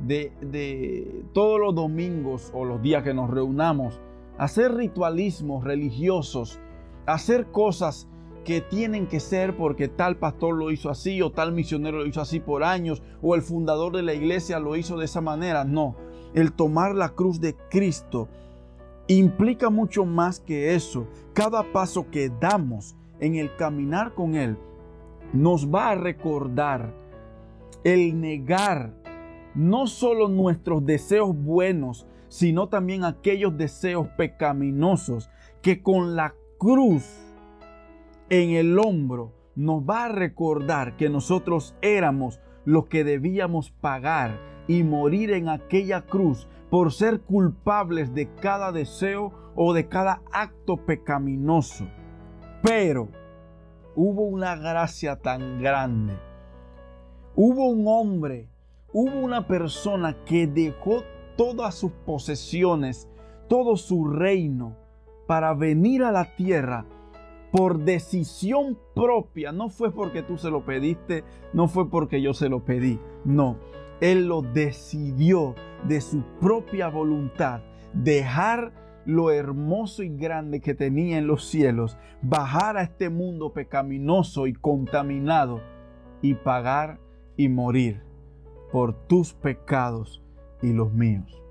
de, 0.00 0.32
de 0.40 1.24
todos 1.32 1.60
los 1.60 1.74
domingos 1.74 2.50
o 2.54 2.64
los 2.64 2.80
días 2.82 3.02
que 3.02 3.14
nos 3.14 3.30
reunamos, 3.30 4.00
hacer 4.38 4.74
ritualismos 4.74 5.64
religiosos, 5.64 6.60
hacer 7.06 7.46
cosas 7.46 8.08
que 8.44 8.60
tienen 8.62 9.06
que 9.06 9.20
ser 9.20 9.56
porque 9.56 9.88
tal 9.88 10.16
pastor 10.16 10.54
lo 10.54 10.70
hizo 10.70 10.88
así 10.88 11.20
o 11.20 11.32
tal 11.32 11.52
misionero 11.52 11.98
lo 11.98 12.06
hizo 12.06 12.22
así 12.22 12.40
por 12.40 12.64
años 12.64 13.02
o 13.20 13.34
el 13.34 13.42
fundador 13.42 13.94
de 13.94 14.02
la 14.02 14.14
iglesia 14.14 14.58
lo 14.58 14.74
hizo 14.76 14.96
de 14.96 15.04
esa 15.04 15.20
manera. 15.20 15.64
No, 15.64 15.96
el 16.32 16.52
tomar 16.52 16.94
la 16.94 17.10
cruz 17.10 17.40
de 17.40 17.54
Cristo 17.68 18.28
implica 19.06 19.68
mucho 19.68 20.04
más 20.06 20.40
que 20.40 20.74
eso. 20.74 21.06
Cada 21.34 21.62
paso 21.72 22.10
que 22.10 22.30
damos 22.40 22.96
en 23.20 23.34
el 23.34 23.54
caminar 23.56 24.14
con 24.14 24.34
Él 24.34 24.56
nos 25.32 25.68
va 25.68 25.90
a 25.90 25.94
recordar 25.94 26.94
el 27.84 28.18
negar 28.18 28.94
no 29.54 29.86
solo 29.86 30.28
nuestros 30.28 30.84
deseos 30.84 31.36
buenos, 31.36 32.06
sino 32.28 32.68
también 32.68 33.04
aquellos 33.04 33.56
deseos 33.56 34.08
pecaminosos 34.16 35.30
que 35.62 35.82
con 35.82 36.14
la 36.16 36.34
cruz 36.58 37.04
en 38.30 38.50
el 38.50 38.78
hombro 38.78 39.32
nos 39.54 39.82
va 39.82 40.04
a 40.04 40.08
recordar 40.08 40.96
que 40.96 41.08
nosotros 41.08 41.74
éramos 41.82 42.40
los 42.64 42.86
que 42.86 43.02
debíamos 43.02 43.70
pagar 43.70 44.38
y 44.68 44.82
morir 44.82 45.32
en 45.32 45.48
aquella 45.48 46.02
cruz 46.02 46.46
por 46.70 46.92
ser 46.92 47.20
culpables 47.22 48.14
de 48.14 48.32
cada 48.34 48.72
deseo 48.72 49.32
o 49.56 49.72
de 49.72 49.88
cada 49.88 50.20
acto 50.32 50.76
pecaminoso. 50.76 51.88
Pero 52.62 53.08
hubo 53.96 54.22
una 54.22 54.54
gracia 54.54 55.16
tan 55.16 55.60
grande. 55.60 56.16
Hubo 57.34 57.68
un 57.68 57.86
hombre, 57.88 58.48
hubo 58.92 59.18
una 59.18 59.46
persona 59.46 60.16
que 60.24 60.46
dejó 60.46 61.02
todas 61.36 61.74
sus 61.74 61.92
posesiones, 61.92 63.08
todo 63.48 63.76
su 63.76 64.08
reino, 64.08 64.76
para 65.26 65.54
venir 65.54 66.02
a 66.04 66.12
la 66.12 66.34
tierra 66.36 66.86
por 67.52 67.78
decisión 67.80 68.78
propia. 68.94 69.52
No 69.52 69.68
fue 69.68 69.92
porque 69.92 70.22
tú 70.22 70.38
se 70.38 70.50
lo 70.50 70.64
pediste, 70.64 71.24
no 71.52 71.68
fue 71.68 71.90
porque 71.90 72.22
yo 72.22 72.34
se 72.34 72.48
lo 72.48 72.64
pedí. 72.64 72.98
No, 73.24 73.58
Él 74.00 74.26
lo 74.26 74.42
decidió 74.42 75.54
de 75.86 76.00
su 76.00 76.22
propia 76.40 76.88
voluntad. 76.88 77.60
Dejar 77.92 78.72
lo 79.04 79.30
hermoso 79.30 80.02
y 80.02 80.10
grande 80.10 80.60
que 80.60 80.74
tenía 80.74 81.18
en 81.18 81.26
los 81.26 81.48
cielos, 81.48 81.96
bajar 82.20 82.76
a 82.76 82.82
este 82.82 83.08
mundo 83.08 83.52
pecaminoso 83.52 84.46
y 84.46 84.52
contaminado 84.52 85.62
y 86.20 86.34
pagar 86.34 87.00
y 87.36 87.48
morir 87.48 88.07
por 88.72 88.94
tus 89.06 89.34
pecados 89.34 90.22
y 90.62 90.72
los 90.72 90.92
míos. 90.92 91.42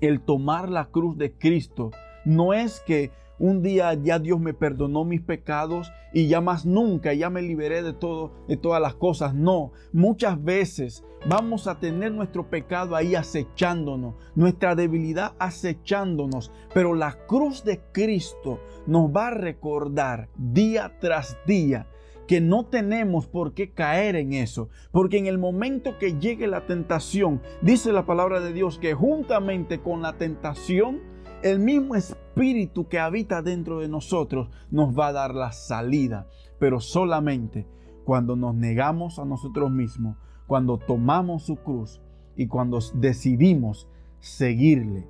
El 0.00 0.20
tomar 0.20 0.68
la 0.68 0.86
cruz 0.86 1.16
de 1.18 1.32
Cristo 1.32 1.90
no 2.24 2.54
es 2.54 2.80
que 2.80 3.10
un 3.38 3.62
día 3.62 3.94
ya 3.94 4.18
Dios 4.18 4.38
me 4.38 4.52
perdonó 4.52 5.04
mis 5.04 5.22
pecados 5.22 5.90
y 6.12 6.28
ya 6.28 6.40
más 6.40 6.66
nunca, 6.66 7.14
ya 7.14 7.30
me 7.30 7.40
liberé 7.40 7.82
de 7.82 7.94
todo, 7.94 8.32
de 8.48 8.56
todas 8.56 8.82
las 8.82 8.94
cosas. 8.94 9.34
No, 9.34 9.72
muchas 9.92 10.42
veces 10.42 11.04
vamos 11.26 11.66
a 11.66 11.78
tener 11.78 12.12
nuestro 12.12 12.48
pecado 12.50 12.94
ahí 12.94 13.14
acechándonos, 13.14 14.14
nuestra 14.34 14.74
debilidad 14.74 15.32
acechándonos, 15.38 16.52
pero 16.74 16.94
la 16.94 17.12
cruz 17.26 17.64
de 17.64 17.80
Cristo 17.92 18.60
nos 18.86 19.10
va 19.10 19.28
a 19.28 19.34
recordar 19.34 20.28
día 20.36 20.98
tras 21.00 21.38
día 21.46 21.86
que 22.30 22.40
no 22.40 22.64
tenemos 22.64 23.26
por 23.26 23.54
qué 23.54 23.72
caer 23.72 24.14
en 24.14 24.34
eso, 24.34 24.68
porque 24.92 25.18
en 25.18 25.26
el 25.26 25.36
momento 25.36 25.98
que 25.98 26.16
llegue 26.20 26.46
la 26.46 26.64
tentación, 26.64 27.42
dice 27.60 27.90
la 27.90 28.06
palabra 28.06 28.38
de 28.38 28.52
Dios 28.52 28.78
que 28.78 28.94
juntamente 28.94 29.80
con 29.80 30.00
la 30.00 30.12
tentación, 30.12 31.00
el 31.42 31.58
mismo 31.58 31.96
espíritu 31.96 32.86
que 32.86 33.00
habita 33.00 33.42
dentro 33.42 33.80
de 33.80 33.88
nosotros 33.88 34.48
nos 34.70 34.96
va 34.96 35.08
a 35.08 35.12
dar 35.12 35.34
la 35.34 35.50
salida, 35.50 36.28
pero 36.60 36.78
solamente 36.78 37.66
cuando 38.04 38.36
nos 38.36 38.54
negamos 38.54 39.18
a 39.18 39.24
nosotros 39.24 39.72
mismos, 39.72 40.16
cuando 40.46 40.78
tomamos 40.78 41.42
su 41.42 41.56
cruz 41.56 42.00
y 42.36 42.46
cuando 42.46 42.78
decidimos 42.94 43.88
seguirle. 44.20 45.04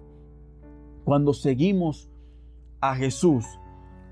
Cuando 1.05 1.35
seguimos 1.35 2.09
a 2.81 2.95
Jesús, 2.95 3.45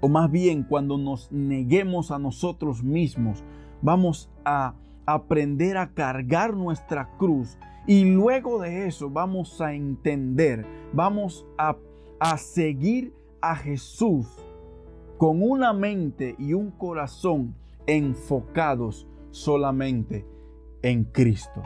o 0.00 0.08
más 0.08 0.30
bien 0.30 0.62
cuando 0.62 0.98
nos 0.98 1.30
neguemos 1.32 2.10
a 2.10 2.18
nosotros 2.18 2.82
mismos, 2.82 3.42
vamos 3.82 4.30
a 4.44 4.74
aprender 5.06 5.76
a 5.76 5.94
cargar 5.94 6.54
nuestra 6.54 7.16
cruz 7.16 7.58
y 7.86 8.04
luego 8.04 8.60
de 8.60 8.86
eso 8.86 9.08
vamos 9.08 9.60
a 9.60 9.72
entender, 9.72 10.66
vamos 10.92 11.46
a, 11.56 11.76
a 12.20 12.36
seguir 12.36 13.14
a 13.40 13.56
Jesús 13.56 14.26
con 15.16 15.42
una 15.42 15.72
mente 15.72 16.36
y 16.38 16.52
un 16.52 16.70
corazón 16.70 17.54
enfocados 17.86 19.06
solamente 19.30 20.26
en 20.82 21.04
Cristo. 21.04 21.62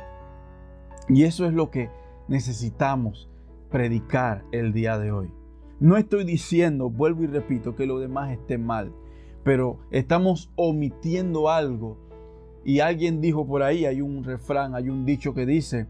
Y 1.09 1.25
eso 1.25 1.47
es 1.47 1.53
lo 1.53 1.71
que 1.71 1.91
necesitamos 2.29 3.29
predicar 3.71 4.45
el 4.53 4.73
día 4.73 4.99
de 4.99 5.11
hoy. 5.11 5.42
No 5.83 5.97
estoy 5.97 6.23
diciendo, 6.23 6.91
vuelvo 6.91 7.25
y 7.25 7.27
repito, 7.27 7.75
que 7.75 7.87
lo 7.87 7.99
demás 7.99 8.31
esté 8.31 8.57
mal, 8.57 8.93
pero 9.43 9.81
estamos 9.91 10.49
omitiendo 10.55 11.51
algo. 11.51 11.99
Y 12.65 12.79
alguien 12.79 13.21
dijo 13.21 13.45
por 13.45 13.65
ahí, 13.65 13.85
hay 13.85 14.01
un 14.01 14.23
refrán, 14.23 14.77
hay 14.77 14.89
un 14.89 15.05
dicho 15.05 15.35
que 15.35 15.45
dice 15.45 15.89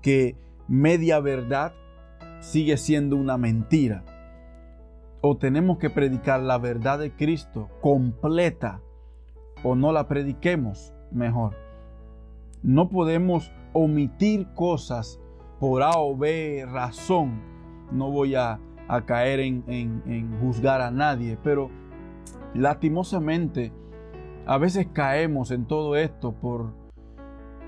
que 0.00 0.34
media 0.66 1.20
verdad 1.20 1.74
sigue 2.40 2.78
siendo 2.78 3.16
una 3.16 3.36
mentira. 3.36 4.06
O 5.20 5.36
tenemos 5.36 5.76
que 5.76 5.90
predicar 5.90 6.40
la 6.40 6.56
verdad 6.56 6.98
de 6.98 7.12
Cristo 7.12 7.68
completa 7.82 8.80
o 9.62 9.74
no 9.74 9.92
la 9.92 10.08
prediquemos 10.08 10.94
mejor. 11.12 11.54
No 12.62 12.88
podemos 12.88 13.52
omitir 13.74 14.46
cosas 14.54 15.20
por 15.60 15.82
A 15.82 15.98
o 15.98 16.16
B 16.16 16.64
razón. 16.66 17.42
No 17.92 18.10
voy 18.10 18.36
a 18.36 18.58
a 18.88 19.02
caer 19.02 19.40
en, 19.40 20.38
juzgar 20.40 20.80
a 20.80 20.90
nadie, 20.90 21.38
pero 21.42 21.70
lastimosamente 22.54 23.72
a 24.46 24.58
veces 24.58 24.88
caemos 24.92 25.50
en 25.50 25.66
todo 25.66 25.96
esto 25.96 26.32
por 26.32 26.72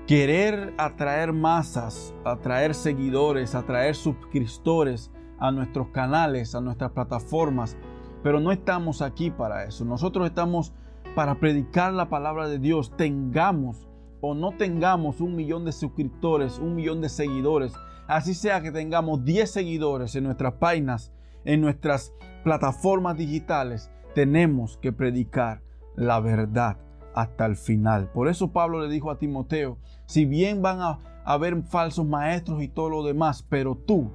querer 0.05 0.73
atraer 0.77 1.33
masas, 1.33 2.13
atraer 2.23 2.73
seguidores, 2.73 3.55
atraer 3.55 3.95
suscriptores 3.95 5.11
a 5.39 5.51
nuestros 5.51 5.89
canales, 5.89 6.55
a 6.55 6.61
nuestras 6.61 6.91
plataformas, 6.91 7.77
pero 8.23 8.39
no 8.39 8.51
estamos 8.51 9.01
aquí 9.01 9.31
para 9.31 9.65
eso. 9.65 9.85
Nosotros 9.85 10.27
estamos 10.27 10.73
para 11.15 11.35
predicar 11.39 11.93
la 11.93 12.09
palabra 12.09 12.47
de 12.47 12.59
Dios, 12.59 12.95
tengamos 12.95 13.87
o 14.21 14.33
no 14.33 14.51
tengamos 14.51 15.21
un 15.21 15.35
millón 15.35 15.65
de 15.65 15.71
suscriptores, 15.71 16.59
un 16.59 16.75
millón 16.75 17.01
de 17.01 17.09
seguidores, 17.09 17.73
Así 18.07 18.33
sea 18.33 18.61
que 18.61 18.71
tengamos 18.71 19.23
10 19.23 19.51
seguidores 19.51 20.15
en 20.15 20.23
nuestras 20.23 20.53
páginas, 20.53 21.11
en 21.43 21.61
nuestras 21.61 22.13
plataformas 22.43 23.17
digitales, 23.17 23.91
tenemos 24.15 24.77
que 24.77 24.93
predicar 24.93 25.61
la 25.95 26.19
verdad 26.19 26.77
hasta 27.13 27.45
el 27.45 27.55
final. 27.55 28.09
Por 28.11 28.27
eso 28.27 28.51
Pablo 28.51 28.81
le 28.81 28.91
dijo 28.91 29.11
a 29.11 29.19
Timoteo, 29.19 29.77
si 30.05 30.25
bien 30.25 30.61
van 30.61 30.81
a 30.81 30.99
haber 31.25 31.61
falsos 31.63 32.05
maestros 32.05 32.63
y 32.63 32.69
todo 32.69 32.89
lo 32.89 33.03
demás, 33.03 33.45
pero 33.49 33.75
tú 33.75 34.11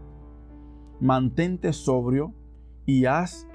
mantente 1.00 1.72
sobrio 1.72 2.33
y 2.87 3.05
haz 3.05 3.46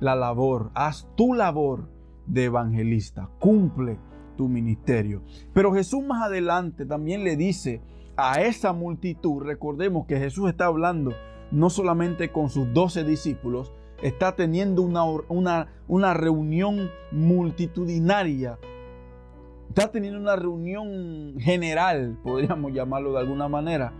la 0.00 0.16
labor, 0.16 0.70
haz 0.74 1.06
tu 1.14 1.34
labor 1.34 1.88
de 2.26 2.44
evangelista, 2.44 3.30
cumple 3.38 3.98
tu 4.36 4.48
ministerio. 4.48 5.22
Pero 5.52 5.72
Jesús 5.72 6.02
más 6.04 6.24
adelante 6.24 6.86
también 6.86 7.22
le 7.24 7.36
dice 7.36 7.82
a 8.16 8.40
esa 8.42 8.72
multitud, 8.72 9.42
recordemos 9.42 10.06
que 10.06 10.18
Jesús 10.18 10.48
está 10.48 10.66
hablando 10.66 11.12
no 11.50 11.70
solamente 11.70 12.30
con 12.30 12.50
sus 12.50 12.72
doce 12.72 13.04
discípulos, 13.04 13.72
está 14.02 14.34
teniendo 14.34 14.82
una, 14.82 15.04
una, 15.04 15.68
una 15.88 16.14
reunión 16.14 16.90
multitudinaria, 17.12 18.58
está 19.68 19.90
teniendo 19.90 20.20
una 20.20 20.36
reunión 20.36 21.36
general, 21.38 22.18
podríamos 22.22 22.72
llamarlo 22.72 23.12
de 23.12 23.20
alguna 23.20 23.48
manera. 23.48 23.92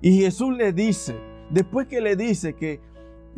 Y 0.00 0.20
Jesús 0.20 0.56
le 0.56 0.72
dice, 0.72 1.16
después 1.50 1.86
que 1.86 2.00
le 2.00 2.16
dice 2.16 2.54
que, 2.54 2.80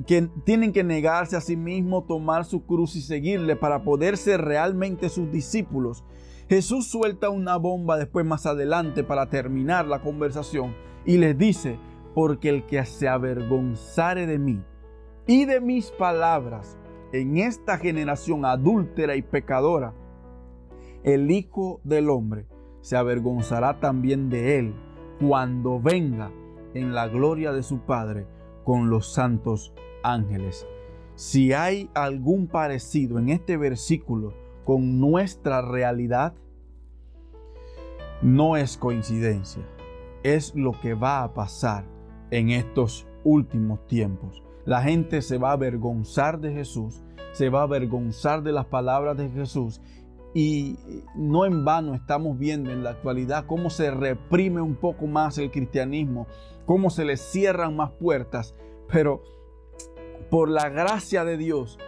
que 0.07 0.29
tienen 0.45 0.73
que 0.73 0.85
negarse 0.85 1.37
a 1.37 1.41
sí 1.41 1.57
mismos, 1.57 2.07
tomar 2.07 2.45
su 2.45 2.65
cruz 2.65 2.97
y 2.97 3.01
seguirle 3.01 3.57
para 3.57 3.83
poder 3.83 4.17
ser 4.17 4.41
realmente 4.43 5.09
sus 5.09 5.31
discípulos, 5.31 6.05
Jesús 6.49 6.87
suelta 6.87 7.29
una 7.29 7.57
bomba 7.57 7.97
después 7.97 8.25
más 8.25 8.47
adelante 8.47 9.03
para 9.03 9.29
terminar 9.29 9.87
la 9.87 10.01
conversación 10.01 10.77
y 11.05 11.19
les 11.19 11.37
dice, 11.37 11.79
porque 12.15 12.49
el 12.49 12.67
que 12.67 12.85
se 12.85 13.09
avergonzare 13.09 14.27
de 14.27 14.39
mí 14.39 14.63
y 15.27 15.45
de 15.45 15.61
mis 15.61 15.91
palabras 15.91 16.79
en 17.13 17.39
esta 17.39 17.79
generación 17.79 18.45
adúltera 18.45 19.17
y 19.17 19.23
pecadora, 19.23 19.93
el 21.03 21.31
Hijo 21.31 21.81
del 21.83 22.11
Hombre 22.11 22.47
se 22.81 22.97
avergonzará 22.97 23.81
también 23.81 24.31
de 24.31 24.59
él 24.59 24.75
cuando 25.21 25.81
venga 25.81 26.31
en 26.75 26.95
la 26.95 27.09
gloria 27.09 27.53
de 27.53 27.65
su 27.65 27.81
Padre 27.81 28.27
con 28.65 28.89
los 28.89 29.13
santos 29.13 29.75
ángeles. 30.05 30.67
Si 31.17 31.53
hay 31.53 31.91
algún 31.95 32.47
parecido 32.47 33.19
en 33.19 33.31
este 33.31 33.57
versículo 33.57 34.46
con 34.67 34.99
nuestra 34.99 35.63
realidad, 35.63 36.35
no 38.21 38.57
es 38.57 38.77
coincidencia, 38.77 39.63
es 40.25 40.57
lo 40.57 40.73
que 40.81 40.95
va 40.95 41.23
a 41.23 41.33
pasar 41.35 41.85
en 42.33 42.51
estos 42.51 43.07
últimos 43.23 43.87
tiempos. 43.87 44.43
La 44.65 44.83
gente 44.83 45.23
se 45.23 45.39
va 45.39 45.51
a 45.51 45.53
avergonzar 45.53 46.41
de 46.41 46.53
Jesús, 46.53 47.05
se 47.31 47.49
va 47.49 47.61
a 47.61 47.63
avergonzar 47.63 48.43
de 48.43 48.51
las 48.51 48.67
palabras 48.67 49.17
de 49.17 49.31
Jesús 49.31 49.81
y 50.35 50.77
no 51.15 51.47
en 51.47 51.65
vano 51.65 51.95
estamos 51.95 52.37
viendo 52.37 52.73
en 52.73 52.83
la 52.83 52.91
actualidad 52.91 53.47
cómo 53.47 53.71
se 53.71 53.93
reprime 53.93 54.61
un 54.61 54.75
poco 54.75 55.07
más 55.07 55.39
el 55.39 55.53
cristianismo, 55.53 56.27
cómo 56.65 56.91
se 56.91 57.05
le 57.05 57.17
cierran 57.17 57.77
más 57.77 57.93
puertas, 57.93 58.57
pero 58.91 59.23
por 60.29 60.51
la 60.51 60.69
gracia 60.71 61.25
de 61.25 61.37
Dios, 61.37 61.79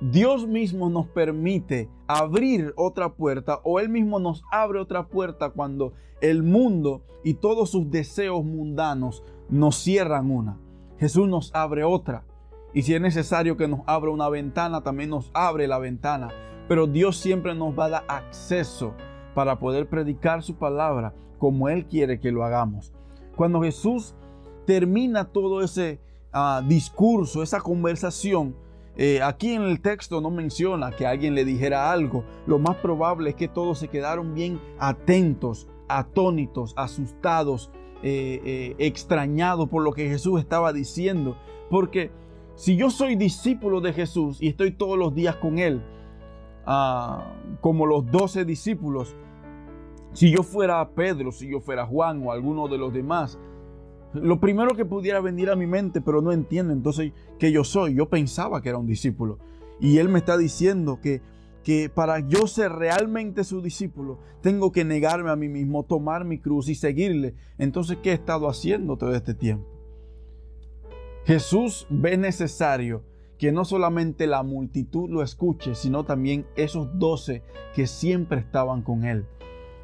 Dios 0.00 0.48
mismo 0.48 0.90
nos 0.90 1.06
permite 1.06 1.88
abrir 2.06 2.72
otra 2.76 3.14
puerta 3.14 3.60
o 3.64 3.80
Él 3.80 3.88
mismo 3.88 4.18
nos 4.18 4.42
abre 4.50 4.78
otra 4.78 5.06
puerta 5.08 5.50
cuando 5.50 5.92
el 6.20 6.42
mundo 6.42 7.02
y 7.22 7.34
todos 7.34 7.70
sus 7.70 7.90
deseos 7.90 8.44
mundanos 8.44 9.22
nos 9.48 9.76
cierran 9.76 10.30
una. 10.30 10.58
Jesús 10.98 11.28
nos 11.28 11.54
abre 11.54 11.84
otra. 11.84 12.24
Y 12.72 12.82
si 12.82 12.94
es 12.94 13.00
necesario 13.00 13.56
que 13.56 13.68
nos 13.68 13.80
abra 13.86 14.10
una 14.10 14.28
ventana, 14.28 14.82
también 14.82 15.10
nos 15.10 15.30
abre 15.32 15.66
la 15.68 15.78
ventana. 15.78 16.28
Pero 16.68 16.86
Dios 16.86 17.16
siempre 17.16 17.54
nos 17.54 17.78
va 17.78 17.86
a 17.86 17.90
dar 17.90 18.04
acceso 18.08 18.94
para 19.34 19.58
poder 19.58 19.88
predicar 19.88 20.42
su 20.42 20.56
palabra 20.56 21.14
como 21.38 21.68
Él 21.68 21.86
quiere 21.86 22.20
que 22.20 22.32
lo 22.32 22.44
hagamos. 22.44 22.92
Cuando 23.36 23.62
Jesús 23.62 24.14
termina 24.64 25.24
todo 25.26 25.62
ese 25.62 26.00
ah, 26.32 26.62
discurso, 26.66 27.42
esa 27.42 27.60
conversación, 27.60 28.56
eh, 28.96 29.22
aquí 29.22 29.52
en 29.52 29.62
el 29.62 29.80
texto 29.80 30.20
no 30.20 30.30
menciona 30.30 30.92
que 30.92 31.06
alguien 31.06 31.34
le 31.34 31.44
dijera 31.44 31.90
algo. 31.90 32.24
Lo 32.46 32.58
más 32.58 32.76
probable 32.76 33.30
es 33.30 33.36
que 33.36 33.48
todos 33.48 33.78
se 33.78 33.88
quedaron 33.88 34.34
bien 34.34 34.60
atentos, 34.78 35.68
atónitos, 35.88 36.74
asustados, 36.76 37.70
eh, 38.02 38.40
eh, 38.44 38.76
extrañados 38.78 39.68
por 39.68 39.82
lo 39.82 39.92
que 39.92 40.08
Jesús 40.08 40.38
estaba 40.38 40.72
diciendo. 40.72 41.36
Porque 41.70 42.12
si 42.54 42.76
yo 42.76 42.90
soy 42.90 43.16
discípulo 43.16 43.80
de 43.80 43.92
Jesús 43.92 44.40
y 44.40 44.48
estoy 44.48 44.70
todos 44.70 44.96
los 44.96 45.14
días 45.14 45.36
con 45.36 45.58
Él, 45.58 45.82
ah, 46.66 47.34
como 47.60 47.86
los 47.86 48.08
doce 48.10 48.44
discípulos, 48.44 49.16
si 50.12 50.30
yo 50.30 50.44
fuera 50.44 50.88
Pedro, 50.90 51.32
si 51.32 51.50
yo 51.50 51.60
fuera 51.60 51.84
Juan 51.84 52.24
o 52.24 52.30
alguno 52.30 52.68
de 52.68 52.78
los 52.78 52.92
demás, 52.92 53.40
lo 54.14 54.40
primero 54.40 54.74
que 54.74 54.84
pudiera 54.84 55.20
venir 55.20 55.50
a 55.50 55.56
mi 55.56 55.66
mente, 55.66 56.00
pero 56.00 56.22
no 56.22 56.32
entiendo 56.32 56.72
entonces 56.72 57.12
que 57.38 57.52
yo 57.52 57.64
soy. 57.64 57.94
Yo 57.94 58.08
pensaba 58.08 58.62
que 58.62 58.68
era 58.68 58.78
un 58.78 58.86
discípulo. 58.86 59.38
Y 59.80 59.98
Él 59.98 60.08
me 60.08 60.20
está 60.20 60.38
diciendo 60.38 61.00
que, 61.00 61.20
que 61.62 61.88
para 61.88 62.20
yo 62.20 62.46
ser 62.46 62.72
realmente 62.72 63.44
su 63.44 63.60
discípulo, 63.60 64.20
tengo 64.40 64.72
que 64.72 64.84
negarme 64.84 65.30
a 65.30 65.36
mí 65.36 65.48
mismo, 65.48 65.84
tomar 65.84 66.24
mi 66.24 66.38
cruz 66.38 66.68
y 66.68 66.74
seguirle. 66.74 67.34
Entonces, 67.58 67.98
¿qué 68.02 68.10
he 68.10 68.14
estado 68.14 68.48
haciendo 68.48 68.96
todo 68.96 69.14
este 69.14 69.34
tiempo? 69.34 69.68
Jesús 71.24 71.86
ve 71.90 72.16
necesario 72.16 73.02
que 73.38 73.50
no 73.50 73.64
solamente 73.64 74.26
la 74.26 74.42
multitud 74.42 75.10
lo 75.10 75.22
escuche, 75.22 75.74
sino 75.74 76.04
también 76.04 76.46
esos 76.56 76.98
doce 76.98 77.42
que 77.74 77.86
siempre 77.86 78.40
estaban 78.40 78.82
con 78.82 79.04
Él. 79.04 79.26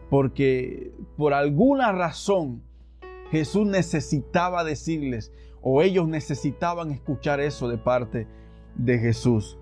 Porque 0.09 0.93
por 1.16 1.35
alguna 1.35 1.93
razón, 1.93 2.62
Jesús 3.31 3.66
necesitaba 3.66 4.64
decirles 4.64 5.33
o 5.62 5.83
ellos 5.83 6.09
necesitaban 6.09 6.90
escuchar 6.90 7.40
eso 7.40 7.69
de 7.69 7.79
parte 7.79 8.27
de 8.75 8.99
Jesús. 8.99 9.59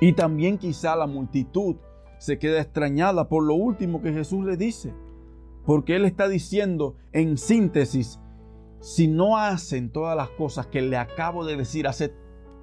Y 0.00 0.14
también 0.14 0.58
quizá 0.58 0.96
la 0.96 1.06
multitud 1.06 1.76
se 2.18 2.38
queda 2.38 2.60
extrañada 2.60 3.28
por 3.28 3.44
lo 3.44 3.54
último 3.54 4.02
que 4.02 4.12
Jesús 4.12 4.44
le 4.44 4.56
dice. 4.56 4.94
Porque 5.66 5.96
Él 5.96 6.04
está 6.04 6.28
diciendo 6.28 6.96
en 7.12 7.36
síntesis, 7.36 8.18
si 8.80 9.06
no 9.06 9.36
hacen 9.36 9.90
todas 9.90 10.16
las 10.16 10.28
cosas 10.30 10.66
que 10.66 10.82
le 10.82 10.96
acabo 10.96 11.44
de 11.44 11.56
decir 11.56 11.86
hace 11.86 12.12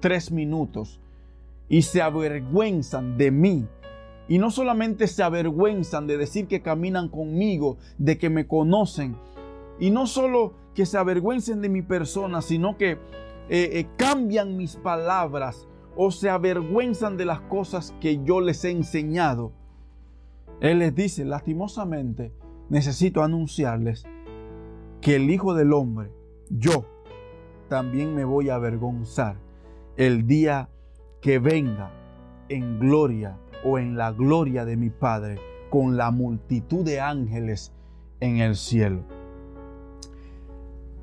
tres 0.00 0.30
minutos 0.30 1.00
y 1.68 1.82
se 1.82 2.02
avergüenzan 2.02 3.16
de 3.16 3.30
mí, 3.30 3.66
y 4.28 4.38
no 4.38 4.50
solamente 4.50 5.06
se 5.08 5.22
avergüenzan 5.22 6.06
de 6.06 6.16
decir 6.16 6.46
que 6.46 6.62
caminan 6.62 7.08
conmigo, 7.08 7.78
de 7.98 8.16
que 8.16 8.30
me 8.30 8.46
conocen, 8.46 9.16
y 9.80 9.90
no 9.90 10.06
solo 10.06 10.54
que 10.74 10.86
se 10.86 10.98
avergüencen 10.98 11.62
de 11.62 11.68
mi 11.68 11.82
persona, 11.82 12.42
sino 12.42 12.76
que 12.76 12.92
eh, 12.92 12.98
eh, 13.48 13.86
cambian 13.96 14.56
mis 14.56 14.76
palabras 14.76 15.66
o 15.96 16.10
se 16.10 16.30
avergüenzan 16.30 17.16
de 17.16 17.24
las 17.24 17.40
cosas 17.40 17.94
que 18.00 18.22
yo 18.22 18.40
les 18.40 18.64
he 18.64 18.70
enseñado. 18.70 19.52
Él 20.60 20.78
les 20.78 20.94
dice, 20.94 21.24
lastimosamente, 21.24 22.32
necesito 22.68 23.22
anunciarles 23.22 24.04
que 25.00 25.16
el 25.16 25.30
Hijo 25.30 25.54
del 25.54 25.72
Hombre, 25.72 26.12
yo, 26.50 26.84
también 27.68 28.14
me 28.14 28.24
voy 28.24 28.50
a 28.50 28.56
avergonzar 28.56 29.36
el 29.96 30.26
día 30.26 30.68
que 31.20 31.38
venga 31.38 31.92
en 32.48 32.78
gloria 32.78 33.38
o 33.64 33.78
en 33.78 33.96
la 33.96 34.12
gloria 34.12 34.64
de 34.64 34.76
mi 34.76 34.90
Padre 34.90 35.38
con 35.70 35.96
la 35.96 36.10
multitud 36.10 36.84
de 36.84 37.00
ángeles 37.00 37.72
en 38.20 38.38
el 38.38 38.56
cielo. 38.56 39.19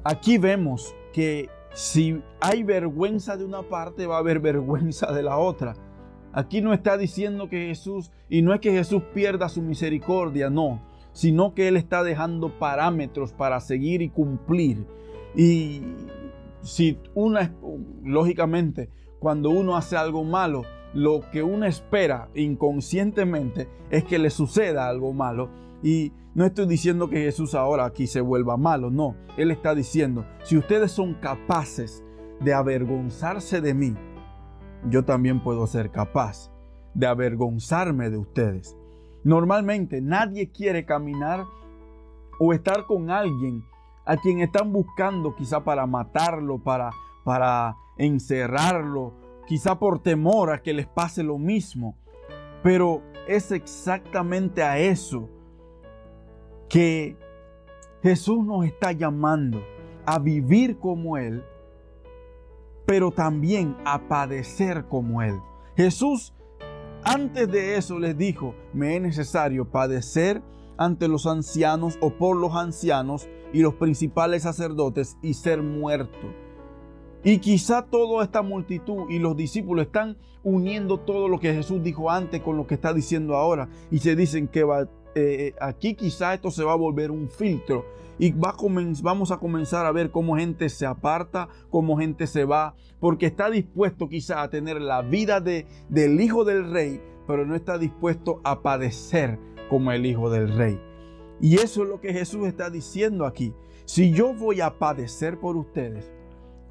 Aquí 0.09 0.37
vemos 0.37 0.95
que 1.11 1.49
si 1.73 2.23
hay 2.39 2.63
vergüenza 2.63 3.35
de 3.35 3.43
una 3.43 3.63
parte, 3.63 4.07
va 4.07 4.15
a 4.15 4.19
haber 4.19 4.39
vergüenza 4.39 5.11
de 5.11 5.21
la 5.21 5.37
otra. 5.37 5.73
Aquí 6.31 6.61
no 6.61 6.71
está 6.71 6.97
diciendo 6.97 7.49
que 7.49 7.67
Jesús, 7.67 8.13
y 8.29 8.41
no 8.41 8.53
es 8.53 8.61
que 8.61 8.71
Jesús 8.71 9.03
pierda 9.13 9.49
su 9.49 9.61
misericordia, 9.61 10.49
no, 10.49 10.81
sino 11.11 11.53
que 11.53 11.67
Él 11.67 11.75
está 11.75 12.03
dejando 12.03 12.57
parámetros 12.57 13.33
para 13.33 13.59
seguir 13.59 14.01
y 14.01 14.07
cumplir. 14.07 14.85
Y 15.35 15.81
si 16.61 16.97
una, 17.13 17.53
lógicamente, 18.01 18.89
cuando 19.19 19.49
uno 19.49 19.75
hace 19.75 19.97
algo 19.97 20.23
malo, 20.23 20.63
lo 20.93 21.19
que 21.33 21.43
uno 21.43 21.65
espera 21.65 22.29
inconscientemente 22.33 23.67
es 23.89 24.05
que 24.05 24.19
le 24.19 24.29
suceda 24.29 24.87
algo 24.87 25.11
malo. 25.11 25.49
Y 25.83 26.13
no 26.37 26.45
estoy 26.45 26.67
diciendo 26.67 27.09
que 27.09 27.23
Jesús 27.23 27.55
ahora 27.55 27.85
aquí 27.85 28.05
se 28.05 28.21
vuelva 28.21 28.57
malo, 28.57 28.91
no. 28.91 29.15
Él 29.37 29.49
está 29.49 29.73
diciendo, 29.73 30.23
si 30.43 30.55
ustedes 30.55 30.91
son 30.91 31.15
capaces 31.15 32.03
de 32.41 32.53
avergonzarse 32.53 33.59
de 33.59 33.73
mí, 33.73 33.95
yo 34.87 35.03
también 35.03 35.41
puedo 35.41 35.65
ser 35.65 35.89
capaz 35.89 36.51
de 36.93 37.07
avergonzarme 37.07 38.11
de 38.11 38.19
ustedes. 38.19 38.77
Normalmente 39.23 39.99
nadie 39.99 40.51
quiere 40.51 40.85
caminar 40.85 41.43
o 42.39 42.53
estar 42.53 42.85
con 42.85 43.09
alguien 43.09 43.63
a 44.05 44.15
quien 44.17 44.41
están 44.41 44.71
buscando 44.71 45.35
quizá 45.35 45.63
para 45.63 45.87
matarlo, 45.87 46.59
para, 46.59 46.91
para 47.23 47.75
encerrarlo, 47.97 49.15
quizá 49.47 49.79
por 49.79 50.03
temor 50.03 50.51
a 50.51 50.61
que 50.61 50.75
les 50.75 50.85
pase 50.85 51.23
lo 51.23 51.39
mismo. 51.39 51.97
Pero 52.61 53.01
es 53.27 53.51
exactamente 53.51 54.61
a 54.61 54.77
eso 54.77 55.31
que 56.69 57.15
Jesús 58.03 58.45
nos 58.45 58.65
está 58.65 58.91
llamando 58.91 59.63
a 60.05 60.19
vivir 60.19 60.77
como 60.79 61.17
Él, 61.17 61.43
pero 62.85 63.11
también 63.11 63.75
a 63.85 64.07
padecer 64.07 64.85
como 64.87 65.21
Él. 65.21 65.35
Jesús 65.75 66.33
antes 67.03 67.49
de 67.49 67.77
eso 67.77 67.99
les 67.99 68.17
dijo, 68.17 68.53
me 68.73 68.97
es 68.97 69.01
necesario 69.01 69.63
padecer 69.63 70.41
ante 70.77 71.07
los 71.07 71.25
ancianos 71.25 71.97
o 72.01 72.09
por 72.09 72.35
los 72.35 72.53
ancianos 72.53 73.29
y 73.53 73.61
los 73.61 73.75
principales 73.75 74.43
sacerdotes 74.43 75.17
y 75.21 75.33
ser 75.33 75.63
muerto. 75.63 76.27
Y 77.23 77.39
quizá 77.39 77.85
toda 77.85 78.23
esta 78.23 78.41
multitud 78.41 79.09
y 79.09 79.19
los 79.19 79.37
discípulos 79.37 79.85
están 79.85 80.17
uniendo 80.43 80.99
todo 80.99 81.29
lo 81.29 81.39
que 81.39 81.53
Jesús 81.53 81.81
dijo 81.81 82.11
antes 82.11 82.41
con 82.41 82.57
lo 82.57 82.67
que 82.67 82.75
está 82.75 82.93
diciendo 82.93 83.35
ahora 83.35 83.69
y 83.89 83.99
se 83.99 84.15
dicen 84.15 84.47
que 84.47 84.63
va, 84.63 84.89
eh, 85.19 85.55
aquí 85.59 85.95
quizá 85.95 86.33
esto 86.33 86.51
se 86.51 86.63
va 86.63 86.73
a 86.73 86.77
volver 86.77 87.09
un 87.09 87.27
filtro 87.27 87.85
y 88.19 88.31
va 88.31 88.55
vamos 89.01 89.31
a 89.31 89.37
comenzar 89.37 89.85
a 89.85 89.91
ver 89.91 90.11
cómo 90.11 90.37
gente 90.37 90.69
se 90.69 90.85
aparta, 90.85 91.49
cómo 91.69 91.97
gente 91.97 92.27
se 92.27 92.45
va, 92.45 92.75
porque 92.99 93.25
está 93.25 93.49
dispuesto 93.49 94.09
quizá 94.09 94.41
a 94.43 94.49
tener 94.49 94.81
la 94.81 95.01
vida 95.01 95.39
de, 95.39 95.65
del 95.89 96.21
hijo 96.21 96.45
del 96.45 96.71
rey, 96.71 97.01
pero 97.25 97.45
no 97.45 97.55
está 97.55 97.77
dispuesto 97.77 98.41
a 98.43 98.61
padecer 98.61 99.39
como 99.69 99.91
el 99.91 100.05
hijo 100.05 100.29
del 100.29 100.55
rey. 100.55 100.79
Y 101.41 101.55
eso 101.55 101.83
es 101.83 101.89
lo 101.89 101.99
que 101.99 102.13
Jesús 102.13 102.47
está 102.47 102.69
diciendo 102.69 103.25
aquí. 103.25 103.53
Si 103.85 104.11
yo 104.11 104.33
voy 104.33 104.61
a 104.61 104.77
padecer 104.77 105.39
por 105.39 105.55
ustedes, 105.55 106.11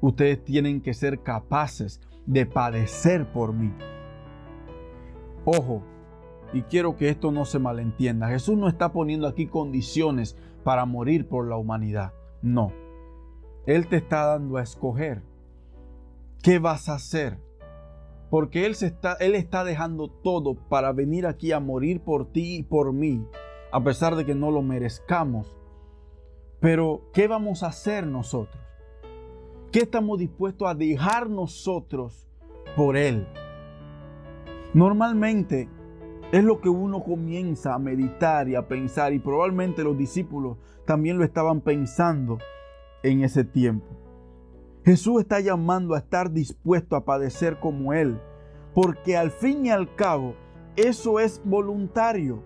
ustedes 0.01 0.43
tienen 0.43 0.81
que 0.81 0.93
ser 0.93 1.21
capaces 1.21 2.01
de 2.25 2.45
padecer 2.45 3.31
por 3.31 3.53
mí. 3.53 3.73
Ojo, 5.45 5.81
y 6.53 6.61
quiero 6.63 6.95
que 6.95 7.09
esto 7.09 7.31
no 7.31 7.45
se 7.45 7.59
malentienda. 7.59 8.29
Jesús 8.29 8.57
no 8.57 8.67
está 8.67 8.91
poniendo 8.91 9.27
aquí 9.27 9.47
condiciones 9.47 10.37
para 10.63 10.85
morir 10.85 11.27
por 11.27 11.47
la 11.47 11.57
humanidad. 11.57 12.13
No. 12.41 12.71
Él 13.65 13.87
te 13.87 13.97
está 13.97 14.25
dando 14.25 14.57
a 14.57 14.63
escoger. 14.63 15.21
¿Qué 16.41 16.59
vas 16.59 16.89
a 16.89 16.95
hacer? 16.95 17.39
Porque 18.29 18.65
Él, 18.65 18.75
se 18.75 18.87
está, 18.87 19.13
Él 19.19 19.35
está 19.35 19.63
dejando 19.63 20.09
todo 20.09 20.55
para 20.55 20.91
venir 20.91 21.25
aquí 21.25 21.51
a 21.51 21.59
morir 21.59 22.01
por 22.01 22.31
ti 22.31 22.57
y 22.57 22.63
por 22.63 22.93
mí, 22.93 23.25
a 23.71 23.83
pesar 23.83 24.15
de 24.15 24.25
que 24.25 24.35
no 24.35 24.51
lo 24.51 24.61
merezcamos. 24.61 25.55
Pero, 26.59 27.09
¿qué 27.13 27.27
vamos 27.27 27.63
a 27.63 27.67
hacer 27.67 28.07
nosotros? 28.07 28.61
¿Qué 29.71 29.79
estamos 29.79 30.19
dispuestos 30.19 30.67
a 30.67 30.75
dejar 30.75 31.29
nosotros 31.29 32.27
por 32.75 32.97
Él? 32.97 33.27
Normalmente 34.73 35.69
es 36.31 36.43
lo 36.43 36.59
que 36.59 36.69
uno 36.69 37.03
comienza 37.03 37.73
a 37.73 37.79
meditar 37.79 38.49
y 38.49 38.55
a 38.55 38.67
pensar 38.67 39.13
y 39.13 39.19
probablemente 39.19 39.83
los 39.83 39.97
discípulos 39.97 40.57
también 40.85 41.17
lo 41.17 41.23
estaban 41.23 41.61
pensando 41.61 42.37
en 43.03 43.23
ese 43.23 43.45
tiempo. 43.45 43.87
Jesús 44.83 45.21
está 45.21 45.39
llamando 45.39 45.95
a 45.95 45.99
estar 45.99 46.31
dispuesto 46.31 46.95
a 46.95 47.05
padecer 47.05 47.59
como 47.59 47.93
Él, 47.93 48.19
porque 48.73 49.15
al 49.15 49.31
fin 49.31 49.65
y 49.65 49.69
al 49.69 49.95
cabo 49.95 50.35
eso 50.75 51.19
es 51.19 51.41
voluntario. 51.43 52.43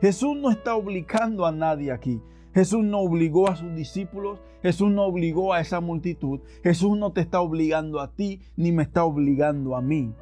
Jesús 0.00 0.36
no 0.36 0.50
está 0.50 0.74
obligando 0.74 1.44
a 1.44 1.52
nadie 1.52 1.92
aquí. 1.92 2.22
Jesús 2.54 2.82
no 2.82 3.00
obligó 3.00 3.48
a 3.48 3.56
sus 3.56 3.74
discípulos, 3.74 4.40
Jesús 4.62 4.90
no 4.90 5.04
obligó 5.04 5.52
a 5.52 5.60
esa 5.60 5.80
multitud, 5.80 6.40
Jesús 6.62 6.98
no 6.98 7.12
te 7.12 7.20
está 7.20 7.40
obligando 7.40 8.00
a 8.00 8.12
ti 8.14 8.40
ni 8.56 8.72
me 8.72 8.82
está 8.82 9.04
obligando 9.04 9.76
a 9.76 9.82
mí. 9.82 10.12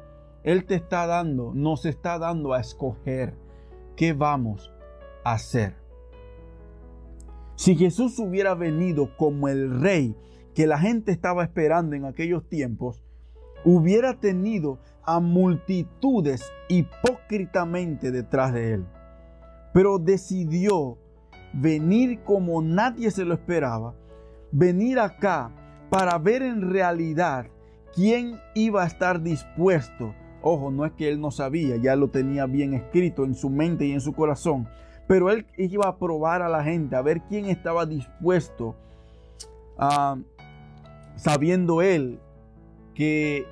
Él 0.43 0.65
te 0.65 0.75
está 0.75 1.05
dando, 1.07 1.53
nos 1.53 1.85
está 1.85 2.19
dando 2.19 2.53
a 2.53 2.59
escoger 2.59 3.35
qué 3.95 4.13
vamos 4.13 4.71
a 5.23 5.33
hacer. 5.33 5.75
Si 7.55 7.75
Jesús 7.75 8.19
hubiera 8.19 8.53
venido 8.53 9.15
como 9.17 9.47
el 9.47 9.81
rey 9.81 10.15
que 10.53 10.67
la 10.67 10.79
gente 10.79 11.11
estaba 11.11 11.43
esperando 11.43 11.95
en 11.95 12.05
aquellos 12.05 12.47
tiempos, 12.47 13.03
hubiera 13.65 14.19
tenido 14.19 14.79
a 15.03 15.19
multitudes 15.19 16.51
hipócritamente 16.69 18.11
detrás 18.11 18.53
de 18.53 18.73
él. 18.73 18.85
Pero 19.73 19.99
decidió 19.99 20.97
venir 21.53 22.19
como 22.23 22.61
nadie 22.61 23.11
se 23.11 23.25
lo 23.25 23.33
esperaba, 23.33 23.95
venir 24.51 24.99
acá 24.99 25.51
para 25.89 26.17
ver 26.17 26.41
en 26.41 26.69
realidad 26.71 27.47
quién 27.95 28.39
iba 28.53 28.83
a 28.83 28.87
estar 28.87 29.21
dispuesto. 29.21 30.13
Ojo, 30.41 30.71
no 30.71 30.85
es 30.85 30.91
que 30.93 31.09
él 31.09 31.19
no 31.19 31.31
sabía, 31.31 31.77
ya 31.77 31.95
lo 31.95 32.09
tenía 32.09 32.45
bien 32.45 32.73
escrito 32.73 33.25
en 33.25 33.35
su 33.35 33.49
mente 33.49 33.85
y 33.85 33.91
en 33.91 34.01
su 34.01 34.13
corazón, 34.13 34.67
pero 35.07 35.31
él 35.31 35.45
iba 35.57 35.87
a 35.87 35.97
probar 35.97 36.41
a 36.41 36.49
la 36.49 36.63
gente, 36.63 36.95
a 36.95 37.01
ver 37.01 37.21
quién 37.27 37.45
estaba 37.45 37.85
dispuesto 37.85 38.75
a 39.77 40.17
sabiendo 41.15 41.81
él 41.81 42.19
que 42.93 43.45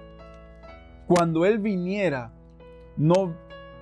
cuando 1.07 1.45
él 1.45 1.59
viniera, 1.59 2.33
no 2.97 3.33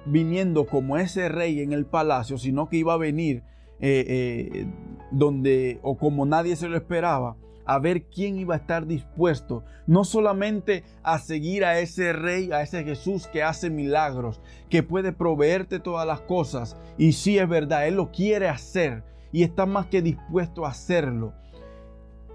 viniendo 0.06 0.66
como 0.66 0.98
ese 0.98 1.30
rey 1.30 1.62
en 1.62 1.72
el 1.72 1.86
palacio, 1.86 2.38
sino 2.38 2.68
que 2.68 2.78
iba 2.78 2.94
a 2.94 2.98
venir 2.98 3.44
eh, 3.80 4.06
eh, 4.08 4.68
donde 5.12 5.80
o 5.82 5.98
como 5.98 6.26
nadie 6.26 6.56
se 6.56 6.68
lo 6.68 6.76
esperaba, 6.76 7.38
a 7.65 7.80
ver 7.80 8.04
quién 8.04 8.38
iba 8.38 8.56
a 8.56 8.58
estar 8.58 8.86
dispuesto, 8.86 9.63
no 9.88 10.04
solamente 10.04 10.84
a 11.04 11.19
seguir 11.19 11.65
a 11.65 11.80
ese 11.80 12.13
rey, 12.13 12.52
a 12.52 12.62
ese 12.62 12.84
Jesús 12.84 13.28
que 13.28 13.43
hace 13.43 13.69
milagros, 13.69 14.41
que 14.69 14.84
puede 14.84 15.12
proveerte 15.12 15.80
todas 15.80 16.08
las 16.08 16.21
cosas, 16.21 16.78
y 16.97 17.13
si 17.13 17.38
es 17.38 17.47
verdad, 17.47 17.88
Él 17.88 17.95
lo 17.95 18.12
quiere 18.12 18.47
hacer 18.47 19.04
y 19.32 19.43
está 19.43 19.65
más 19.65 19.88
que 19.88 20.02
dispuesto 20.02 20.65
a 20.65 20.69
hacerlo, 20.69 21.34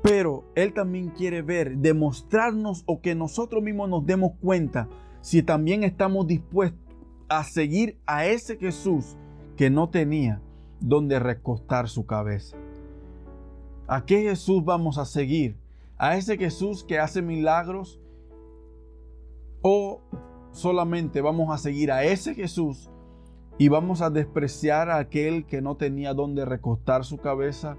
pero 0.03 0.45
Él 0.55 0.73
también 0.73 1.11
quiere 1.11 1.43
ver, 1.43 1.79
demostrarnos 1.79 2.83
o 2.87 3.01
que 3.01 3.15
nosotros 3.15 3.63
mismos 3.63 3.89
nos 3.89 4.07
demos 4.07 4.33
cuenta 4.41 4.89
si 5.21 5.43
también 5.43 5.85
estamos 5.85 6.27
dispuestos 6.27 6.81
a 7.29 7.45
seguir 7.45 7.99
a 8.07 8.27
ese 8.27 8.57
Jesús 8.57 9.17
que 9.57 9.71
no 9.71 9.91
tenía 9.91 10.41
donde 10.81 11.19
recostar 11.19 11.89
su 11.89 12.07
cabeza. 12.07 12.57
¿A 13.89 14.05
qué 14.05 14.23
Jesús 14.23 14.65
vamos 14.65 14.99
a 14.99 15.05
seguir? 15.05 15.57
¿A 15.97 16.17
ese 16.17 16.37
Jesús 16.37 16.85
que 16.85 16.99
hace 16.99 17.23
milagros? 17.23 18.01
¿O 19.63 20.03
solamente 20.53 21.21
vamos 21.21 21.53
a 21.53 21.59
seguir 21.59 21.91
a 21.91 22.05
ese 22.05 22.35
Jesús 22.35 22.89
y 23.59 23.67
vamos 23.67 24.03
a 24.03 24.11
despreciar 24.11 24.89
a 24.89 24.99
aquel 24.99 25.47
que 25.47 25.61
no 25.61 25.77
tenía 25.77 26.15
donde 26.15 26.45
recostar 26.45 27.05
su 27.05 27.17
cabeza? 27.17 27.77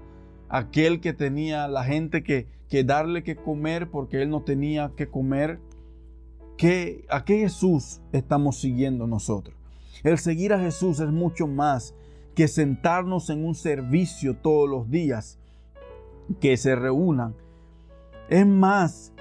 aquel 0.50 1.00
que 1.00 1.12
tenía 1.12 1.68
la 1.68 1.84
gente 1.84 2.22
que, 2.22 2.48
que 2.68 2.84
darle 2.84 3.22
que 3.22 3.36
comer 3.36 3.88
porque 3.90 4.20
él 4.20 4.28
no 4.28 4.42
tenía 4.42 4.92
que 4.96 5.08
comer. 5.08 5.60
¿Qué, 6.58 7.06
¿A 7.08 7.24
qué 7.24 7.38
Jesús 7.38 8.02
estamos 8.12 8.58
siguiendo 8.60 9.06
nosotros? 9.06 9.56
El 10.02 10.18
seguir 10.18 10.52
a 10.52 10.58
Jesús 10.58 11.00
es 11.00 11.10
mucho 11.10 11.46
más 11.46 11.94
que 12.34 12.48
sentarnos 12.48 13.30
en 13.30 13.44
un 13.44 13.54
servicio 13.54 14.36
todos 14.36 14.68
los 14.68 14.90
días, 14.90 15.38
que 16.40 16.56
se 16.56 16.76
reúnan. 16.76 17.34
Es 18.28 18.46
más 18.46 19.12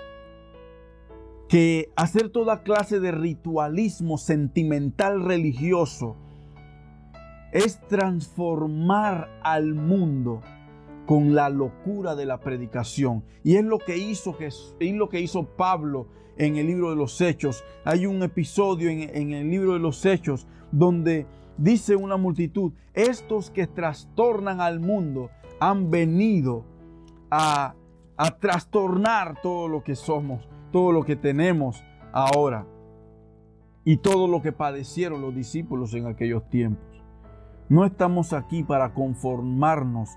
que 1.47 1.91
hacer 1.95 2.29
toda 2.29 2.61
clase 2.61 2.99
de 2.99 3.11
ritualismo 3.11 4.17
sentimental 4.17 5.23
religioso. 5.23 6.15
Es 7.51 7.79
transformar 7.87 9.39
al 9.41 9.73
mundo 9.73 10.41
con 11.07 11.33
la 11.33 11.49
locura 11.49 12.15
de 12.15 12.27
la 12.27 12.39
predicación. 12.39 13.23
Y 13.43 13.55
es 13.55 13.65
lo 13.65 13.79
que 13.79 13.97
hizo 13.97 14.33
Jesús, 14.33 14.75
es 14.79 14.93
lo 14.93 15.09
que 15.09 15.19
hizo 15.19 15.45
Pablo 15.55 16.07
en 16.37 16.57
el 16.57 16.67
libro 16.67 16.91
de 16.91 16.95
los 16.95 17.19
Hechos. 17.19 17.63
Hay 17.83 18.05
un 18.05 18.21
episodio 18.21 18.91
en 18.91 19.33
el 19.33 19.49
libro 19.49 19.73
de 19.73 19.79
los 19.79 20.05
Hechos 20.05 20.45
donde 20.71 21.25
dice 21.57 21.95
una 21.95 22.17
multitud, 22.17 22.73
estos 22.93 23.49
que 23.49 23.65
trastornan 23.65 24.61
al 24.61 24.79
mundo 24.79 25.31
han 25.59 25.89
venido 25.89 26.63
a, 27.31 27.75
a 28.17 28.39
trastornar 28.39 29.41
todo 29.41 29.67
lo 29.67 29.83
que 29.83 29.95
somos, 29.95 30.47
todo 30.71 30.91
lo 30.91 31.03
que 31.03 31.15
tenemos 31.15 31.83
ahora 32.11 32.65
y 33.83 33.97
todo 33.97 34.27
lo 34.27 34.41
que 34.41 34.51
padecieron 34.51 35.21
los 35.21 35.33
discípulos 35.33 35.93
en 35.93 36.07
aquellos 36.07 36.49
tiempos. 36.49 36.85
No 37.69 37.85
estamos 37.85 38.33
aquí 38.33 38.63
para 38.63 38.93
conformarnos 38.93 40.09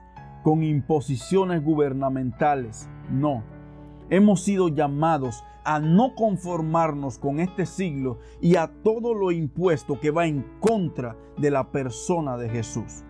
con 0.43 0.63
imposiciones 0.63 1.63
gubernamentales. 1.63 2.89
No. 3.11 3.45
Hemos 4.11 4.43
sido 4.43 4.69
llamados 4.69 5.45
a 5.65 5.79
no 5.79 6.15
conformarnos 6.15 7.19
con 7.19 7.41
este 7.41 7.67
siglo 7.67 8.19
y 8.41 8.57
a 8.57 8.71
todo 8.83 9.15
lo 9.15 9.31
impuesto 9.31 10.01
que 10.01 10.11
va 10.11 10.27
en 10.27 10.45
contra 10.61 11.17
de 11.39 11.51
la 11.51 11.71
persona 11.71 12.37
de 12.37 12.49
Jesús. 12.49 13.05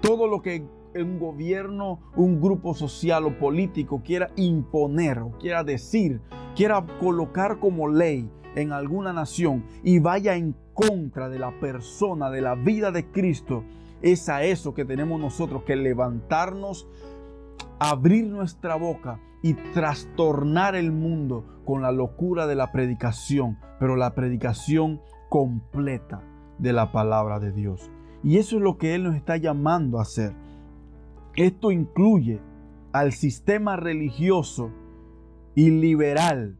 Todo 0.00 0.26
lo 0.26 0.42
que 0.42 0.66
un 0.94 1.18
gobierno, 1.18 2.00
un 2.16 2.40
grupo 2.40 2.74
social 2.74 3.24
o 3.24 3.38
político 3.38 4.02
quiera 4.04 4.30
imponer 4.36 5.18
o 5.18 5.30
quiera 5.38 5.64
decir, 5.64 6.20
quiera 6.54 6.84
colocar 7.00 7.58
como 7.58 7.88
ley 7.88 8.30
en 8.54 8.72
alguna 8.72 9.12
nación 9.12 9.64
y 9.82 9.98
vaya 9.98 10.34
en 10.34 10.54
contra 10.74 11.28
de 11.28 11.38
la 11.38 11.58
persona, 11.60 12.30
de 12.30 12.40
la 12.40 12.54
vida 12.54 12.90
de 12.90 13.10
Cristo, 13.10 13.64
es 14.02 14.28
a 14.28 14.44
eso 14.44 14.74
que 14.74 14.84
tenemos 14.84 15.20
nosotros 15.20 15.64
que 15.64 15.76
levantarnos, 15.76 16.88
abrir 17.78 18.26
nuestra 18.26 18.76
boca 18.76 19.20
y 19.42 19.54
trastornar 19.54 20.74
el 20.74 20.92
mundo 20.92 21.62
con 21.64 21.82
la 21.82 21.92
locura 21.92 22.46
de 22.46 22.54
la 22.54 22.72
predicación, 22.72 23.58
pero 23.78 23.96
la 23.96 24.14
predicación 24.14 25.00
completa 25.28 26.22
de 26.58 26.72
la 26.72 26.92
palabra 26.92 27.38
de 27.38 27.52
Dios. 27.52 27.90
Y 28.22 28.38
eso 28.38 28.56
es 28.56 28.62
lo 28.62 28.78
que 28.78 28.94
Él 28.94 29.04
nos 29.04 29.14
está 29.14 29.36
llamando 29.36 29.98
a 29.98 30.02
hacer. 30.02 30.34
Esto 31.38 31.70
incluye 31.70 32.40
al 32.90 33.12
sistema 33.12 33.76
religioso 33.76 34.72
y 35.54 35.70
liberal 35.70 36.58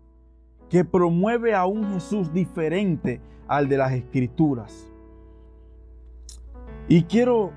que 0.71 0.85
promueve 0.85 1.53
a 1.53 1.67
un 1.67 1.95
Jesús 1.95 2.33
diferente 2.33 3.21
al 3.49 3.69
de 3.69 3.77
las 3.77 3.93
escrituras. 3.93 4.89
Y 6.87 7.03
quiero 7.03 7.51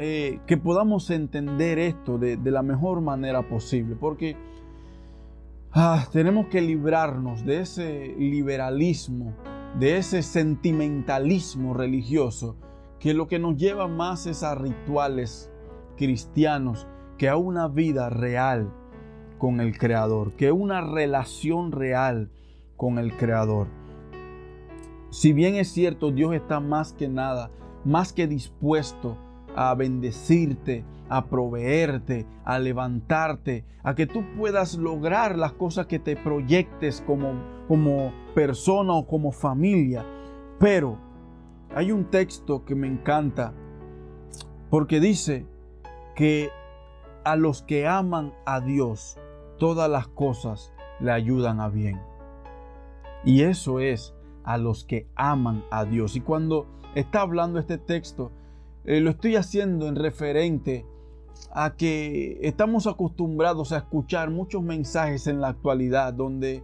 eh, 0.00 0.40
que 0.48 0.56
podamos 0.56 1.08
entender 1.10 1.78
esto 1.78 2.18
de, 2.18 2.36
la 2.50 2.64
mejor 2.64 3.00
manera 3.00 3.48
posible, 3.48 3.94
porque 3.94 4.36
ah, 5.70 6.04
tenemos 6.10 6.48
que 6.48 6.60
librarnos 6.60 7.46
de 7.46 7.60
ese 7.60 8.12
liberalismo, 8.18 9.36
de 9.78 9.98
ese 9.98 10.20
sentimentalismo 10.20 11.74
religioso, 11.74 12.56
que 12.98 13.14
lo 13.14 13.28
que 13.28 13.38
nos 13.38 13.56
lleva 13.56 13.86
más 13.86 14.26
es 14.26 14.42
a 14.42 14.56
rituales 14.56 15.52
cristianos 15.96 16.86
que 17.18 17.28
a 17.28 17.36
una 17.36 17.68
vida 17.68 18.10
real 18.10 18.72
con 19.38 19.60
el 19.60 19.78
Creador, 19.78 20.32
que 20.32 20.52
una 20.52 20.80
relación 20.80 21.72
real 21.72 22.30
con 22.76 22.98
el 22.98 23.16
Creador. 23.16 23.68
Si 25.10 25.32
bien 25.32 25.54
es 25.54 25.68
cierto, 25.68 26.10
Dios 26.10 26.34
está 26.34 26.60
más 26.60 26.92
que 26.92 27.08
nada, 27.08 27.50
más 27.84 28.12
que 28.12 28.26
dispuesto 28.26 29.16
a 29.54 29.74
bendecirte, 29.74 30.84
a 31.08 31.26
proveerte, 31.26 32.26
a 32.44 32.58
levantarte, 32.58 33.64
a 33.82 33.94
que 33.94 34.06
tú 34.06 34.24
puedas 34.36 34.76
lograr 34.76 35.38
las 35.38 35.52
cosas 35.52 35.86
que 35.86 35.98
te 35.98 36.16
proyectes 36.16 37.02
como, 37.06 37.34
como 37.68 38.12
persona 38.34 38.94
o 38.94 39.06
como 39.06 39.30
familia. 39.30 40.04
Pero 40.58 40.98
hay 41.74 41.92
un 41.92 42.06
texto 42.06 42.64
que 42.64 42.74
me 42.74 42.88
encanta 42.88 43.52
porque 44.70 44.98
dice 44.98 45.46
que 46.14 46.50
a 47.24 47.36
los 47.36 47.62
que 47.62 47.86
aman 47.86 48.34
a 48.44 48.60
Dios, 48.60 49.18
todas 49.58 49.90
las 49.90 50.08
cosas 50.08 50.72
le 51.00 51.10
ayudan 51.10 51.60
a 51.60 51.68
bien. 51.68 52.00
Y 53.24 53.42
eso 53.42 53.80
es 53.80 54.14
a 54.44 54.58
los 54.58 54.84
que 54.84 55.08
aman 55.14 55.64
a 55.70 55.84
Dios. 55.84 56.16
Y 56.16 56.20
cuando 56.20 56.66
está 56.94 57.22
hablando 57.22 57.58
este 57.58 57.78
texto, 57.78 58.30
eh, 58.84 59.00
lo 59.00 59.10
estoy 59.10 59.36
haciendo 59.36 59.88
en 59.88 59.96
referente 59.96 60.86
a 61.50 61.74
que 61.74 62.38
estamos 62.42 62.86
acostumbrados 62.86 63.72
a 63.72 63.78
escuchar 63.78 64.30
muchos 64.30 64.62
mensajes 64.62 65.26
en 65.26 65.40
la 65.40 65.48
actualidad 65.48 66.12
donde 66.12 66.62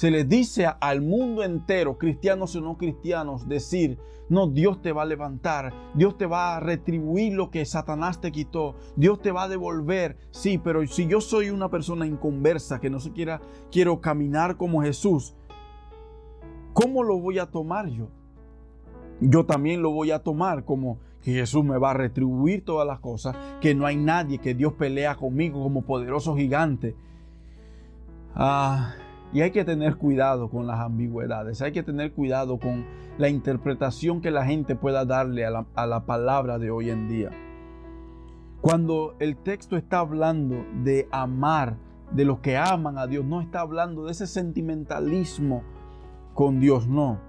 se 0.00 0.10
les 0.10 0.26
dice 0.26 0.66
al 0.80 1.02
mundo 1.02 1.44
entero, 1.44 1.98
cristianos 1.98 2.56
o 2.56 2.62
no 2.62 2.78
cristianos, 2.78 3.46
decir, 3.46 3.98
no, 4.30 4.46
Dios 4.46 4.80
te 4.80 4.92
va 4.92 5.02
a 5.02 5.04
levantar, 5.04 5.74
Dios 5.92 6.16
te 6.16 6.24
va 6.24 6.56
a 6.56 6.60
retribuir 6.60 7.34
lo 7.34 7.50
que 7.50 7.66
Satanás 7.66 8.18
te 8.18 8.32
quitó, 8.32 8.76
Dios 8.96 9.20
te 9.20 9.30
va 9.30 9.42
a 9.42 9.48
devolver. 9.48 10.16
Sí, 10.30 10.56
pero 10.56 10.86
si 10.86 11.06
yo 11.06 11.20
soy 11.20 11.50
una 11.50 11.68
persona 11.68 12.06
inconversa 12.06 12.80
que 12.80 12.88
no 12.88 12.98
se 12.98 13.12
quiera, 13.12 13.42
quiero 13.70 14.00
caminar 14.00 14.56
como 14.56 14.80
Jesús, 14.80 15.34
¿cómo 16.72 17.02
lo 17.02 17.18
voy 17.18 17.38
a 17.38 17.50
tomar 17.50 17.90
yo? 17.90 18.08
Yo 19.20 19.44
también 19.44 19.82
lo 19.82 19.90
voy 19.90 20.12
a 20.12 20.22
tomar 20.22 20.64
como 20.64 20.96
que 21.20 21.34
Jesús 21.34 21.62
me 21.62 21.76
va 21.76 21.90
a 21.90 21.94
retribuir 21.94 22.64
todas 22.64 22.86
las 22.86 23.00
cosas, 23.00 23.36
que 23.60 23.74
no 23.74 23.84
hay 23.84 23.98
nadie, 23.98 24.38
que 24.38 24.54
Dios 24.54 24.72
pelea 24.72 25.16
conmigo 25.16 25.62
como 25.62 25.82
poderoso 25.82 26.34
gigante. 26.36 26.96
Ah, 28.34 28.94
y 29.32 29.42
hay 29.42 29.50
que 29.50 29.64
tener 29.64 29.96
cuidado 29.96 30.50
con 30.50 30.66
las 30.66 30.80
ambigüedades, 30.80 31.62
hay 31.62 31.72
que 31.72 31.82
tener 31.82 32.12
cuidado 32.12 32.58
con 32.58 32.84
la 33.18 33.28
interpretación 33.28 34.20
que 34.20 34.30
la 34.30 34.44
gente 34.44 34.74
pueda 34.74 35.04
darle 35.04 35.44
a 35.44 35.50
la, 35.50 35.66
a 35.74 35.86
la 35.86 36.06
palabra 36.06 36.58
de 36.58 36.70
hoy 36.70 36.90
en 36.90 37.08
día. 37.08 37.30
Cuando 38.60 39.14
el 39.20 39.36
texto 39.36 39.76
está 39.76 40.00
hablando 40.00 40.64
de 40.82 41.08
amar, 41.12 41.76
de 42.12 42.24
los 42.24 42.40
que 42.40 42.56
aman 42.56 42.98
a 42.98 43.06
Dios, 43.06 43.24
no 43.24 43.40
está 43.40 43.60
hablando 43.60 44.04
de 44.04 44.12
ese 44.12 44.26
sentimentalismo 44.26 45.62
con 46.34 46.60
Dios, 46.60 46.88
no. 46.88 47.20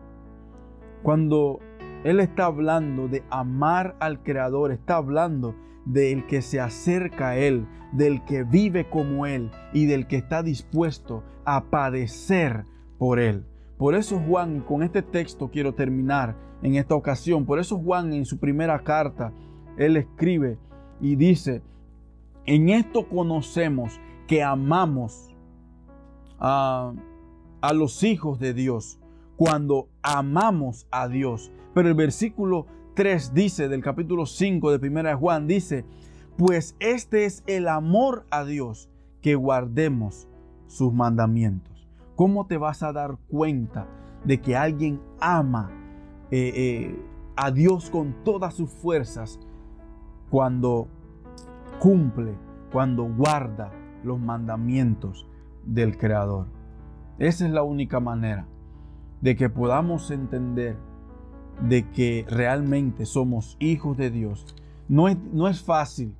Cuando 1.03 1.59
Él 2.03 2.19
está 2.19 2.45
hablando 2.45 3.07
de 3.07 3.23
amar 3.29 3.95
al 3.99 4.23
Creador, 4.23 4.71
está 4.71 4.97
hablando 4.97 5.55
del 5.85 6.25
que 6.25 6.41
se 6.41 6.59
acerca 6.59 7.29
a 7.29 7.37
Él, 7.37 7.67
del 7.91 8.23
que 8.25 8.43
vive 8.43 8.89
como 8.89 9.25
Él 9.25 9.51
y 9.73 9.85
del 9.85 10.07
que 10.07 10.17
está 10.17 10.43
dispuesto 10.43 11.23
a 11.45 11.65
padecer 11.65 12.65
por 12.97 13.19
Él. 13.19 13.45
Por 13.77 13.95
eso 13.95 14.19
Juan, 14.19 14.61
con 14.61 14.83
este 14.83 15.01
texto 15.01 15.49
quiero 15.49 15.73
terminar 15.73 16.35
en 16.61 16.75
esta 16.75 16.95
ocasión, 16.95 17.45
por 17.45 17.59
eso 17.59 17.79
Juan 17.79 18.13
en 18.13 18.25
su 18.25 18.37
primera 18.37 18.83
carta, 18.83 19.33
Él 19.77 19.97
escribe 19.97 20.59
y 20.99 21.15
dice, 21.15 21.63
en 22.45 22.69
esto 22.69 23.07
conocemos 23.07 23.99
que 24.27 24.43
amamos 24.43 25.35
a, 26.39 26.93
a 27.61 27.73
los 27.73 28.03
hijos 28.03 28.39
de 28.39 28.53
Dios, 28.53 28.99
cuando 29.35 29.89
amamos 30.03 30.87
a 30.91 31.07
Dios. 31.07 31.51
Pero 31.73 31.87
el 31.87 31.95
versículo 31.95 32.67
3 32.93 33.33
dice 33.33 33.67
del 33.67 33.81
capítulo 33.81 34.27
5 34.27 34.77
de 34.77 34.87
1 34.87 35.17
Juan, 35.17 35.47
dice, 35.47 35.85
pues 36.37 36.75
este 36.79 37.25
es 37.25 37.43
el 37.47 37.67
amor 37.67 38.25
a 38.29 38.43
Dios, 38.45 38.89
que 39.21 39.35
guardemos 39.35 40.27
sus 40.71 40.93
mandamientos. 40.93 41.87
¿Cómo 42.15 42.47
te 42.47 42.57
vas 42.57 42.81
a 42.81 42.93
dar 42.93 43.17
cuenta 43.27 43.87
de 44.23 44.39
que 44.39 44.55
alguien 44.55 45.01
ama 45.19 45.69
eh, 46.31 46.51
eh, 46.55 47.05
a 47.35 47.51
Dios 47.51 47.89
con 47.89 48.23
todas 48.23 48.53
sus 48.53 48.69
fuerzas 48.69 49.39
cuando 50.29 50.87
cumple, 51.79 52.35
cuando 52.71 53.03
guarda 53.03 53.71
los 54.03 54.19
mandamientos 54.19 55.27
del 55.65 55.97
Creador? 55.97 56.47
Esa 57.19 57.45
es 57.45 57.51
la 57.51 57.63
única 57.63 57.99
manera 57.99 58.47
de 59.19 59.35
que 59.35 59.49
podamos 59.49 60.09
entender 60.09 60.77
de 61.67 61.89
que 61.91 62.25
realmente 62.29 63.05
somos 63.05 63.57
hijos 63.59 63.97
de 63.97 64.09
Dios. 64.09 64.55
No 64.87 65.07
es, 65.07 65.17
no 65.33 65.47
es 65.47 65.61
fácil, 65.61 66.15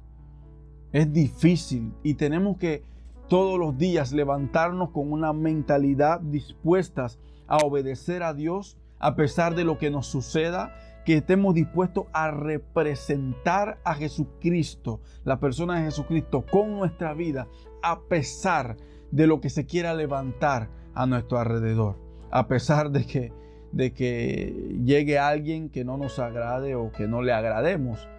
es 0.92 1.12
difícil 1.12 1.94
y 2.04 2.16
tenemos 2.16 2.58
que 2.58 2.84
todos 3.32 3.58
los 3.58 3.78
días 3.78 4.12
levantarnos 4.12 4.89
con 4.89 5.10
una 5.10 5.32
mentalidad 5.32 6.20
dispuestas 6.20 7.17
a 7.48 7.60
obedecer 7.60 8.24
a 8.24 8.34
Dios 8.34 8.78
a 9.00 9.15
pesar 9.15 9.56
de 9.56 9.63
lo 9.63 9.78
que 9.78 9.89
nos 9.89 10.08
suceda, 10.08 10.76
que 11.06 11.15
estemos 11.15 11.56
dispuestos 11.56 12.08
a 12.12 12.30
representar 12.32 13.80
a 13.86 13.94
Jesucristo, 13.94 15.00
la 15.24 15.39
persona 15.39 15.78
de 15.78 15.86
Jesucristo, 15.86 16.44
con 16.46 16.74
nuestra 16.78 17.13
vida, 17.13 17.48
a 17.82 18.02
pesar 18.02 18.76
de 19.12 19.28
lo 19.28 19.39
que 19.39 19.50
se 19.50 19.65
quiera 19.65 19.94
levantar 19.94 20.67
a 20.94 21.06
nuestro 21.06 21.39
alrededor, 21.39 21.96
a 22.32 22.50
pesar 22.50 22.91
de 22.91 23.06
que 23.06 23.34
de 23.72 23.94
que 23.94 24.78
llegue 24.84 25.20
alguien 25.20 25.70
que 25.70 25.86
no 25.86 25.96
nos 25.96 26.20
agrade 26.20 26.76
o 26.76 26.91
que 26.91 27.08
no 27.08 27.22
le 27.22 27.32
agrademos 27.32 28.10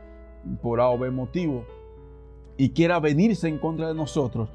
por 0.62 0.80
A 0.80 0.88
o 0.88 0.96
B 0.96 1.10
motivo 1.10 1.66
y 2.56 2.70
quiera 2.70 2.98
venirse 2.98 3.48
en 3.48 3.58
contra 3.58 3.88
de 3.88 3.94
nosotros. 3.94 4.48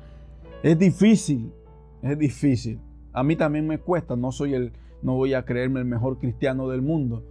Es 0.64 0.80
difícil, 0.80 1.54
es 2.02 2.18
difícil. 2.18 2.82
A 3.14 3.24
mí 3.24 3.36
también 3.36 3.68
me 3.68 3.80
cuesta, 3.80 4.16
no 4.16 4.32
soy 4.32 4.56
el, 4.56 4.74
no 5.04 5.16
voy 5.16 5.36
a 5.36 5.46
creerme 5.46 5.80
el 5.80 5.86
mejor 5.86 6.18
cristiano 6.18 6.68
del 6.68 6.82
mundo, 6.82 7.24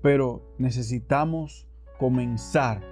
pero 0.00 0.54
necesitamos 0.58 1.68
comenzar, 1.98 2.82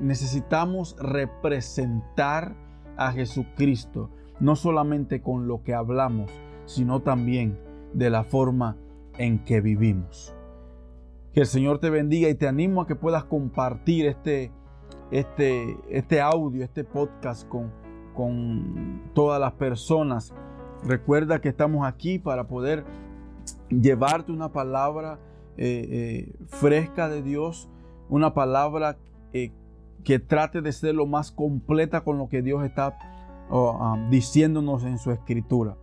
necesitamos 0.00 0.96
representar 1.00 2.56
a 2.96 3.12
Jesucristo, 3.12 4.10
no 4.38 4.54
solamente 4.54 5.22
con 5.22 5.48
lo 5.48 5.64
que 5.64 5.74
hablamos, 5.74 6.30
sino 6.64 7.02
también 7.02 7.58
de 7.94 8.10
la 8.10 8.22
forma 8.22 8.76
en 9.18 9.44
que 9.44 9.60
vivimos. 9.60 10.34
Que 11.32 11.40
el 11.40 11.46
Señor 11.46 11.80
te 11.80 11.90
bendiga 11.90 12.28
y 12.28 12.36
te 12.36 12.46
animo 12.46 12.82
a 12.82 12.86
que 12.86 12.94
puedas 12.94 13.24
compartir 13.24 14.06
este, 14.06 14.52
este, 15.10 15.76
este 15.90 16.20
audio, 16.20 16.62
este 16.62 16.84
podcast 16.84 17.48
con, 17.48 17.72
con 18.14 19.02
todas 19.14 19.40
las 19.40 19.52
personas. 19.52 20.32
Recuerda 20.84 21.40
que 21.40 21.48
estamos 21.48 21.86
aquí 21.86 22.18
para 22.18 22.46
poder 22.46 22.84
llevarte 23.68 24.32
una 24.32 24.52
palabra 24.52 25.18
eh, 25.56 25.88
eh, 25.90 26.46
fresca 26.46 27.08
de 27.08 27.22
Dios, 27.22 27.68
una 28.08 28.34
palabra 28.34 28.96
eh, 29.32 29.52
que 30.04 30.18
trate 30.18 30.60
de 30.60 30.72
ser 30.72 30.94
lo 30.94 31.06
más 31.06 31.32
completa 31.32 32.02
con 32.02 32.18
lo 32.18 32.28
que 32.28 32.42
Dios 32.42 32.64
está 32.64 32.98
ah, 33.50 34.08
diciéndonos 34.10 34.84
en 34.84 34.98
su 34.98 35.10
escritura. 35.10 35.76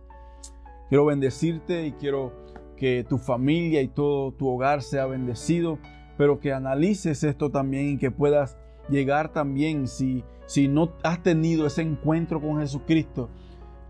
Quiero 0.88 1.06
bendecirte 1.06 1.86
y 1.86 1.92
quiero 1.92 2.32
que 2.76 3.04
tu 3.08 3.18
familia 3.18 3.80
y 3.80 3.88
todo 3.88 4.32
tu 4.32 4.48
hogar 4.48 4.82
sea 4.82 5.06
bendecido, 5.06 5.78
pero 6.18 6.38
que 6.38 6.52
analices 6.52 7.24
esto 7.24 7.50
también 7.50 7.90
y 7.90 7.98
que 7.98 8.10
puedas 8.10 8.58
llegar 8.88 9.32
también 9.32 9.88
si, 9.88 10.24
si 10.52 10.68
no 10.68 10.92
has 11.02 11.22
tenido 11.22 11.66
ese 11.66 11.80
encuentro 11.80 12.38
con 12.38 12.58
Jesucristo. 12.58 13.30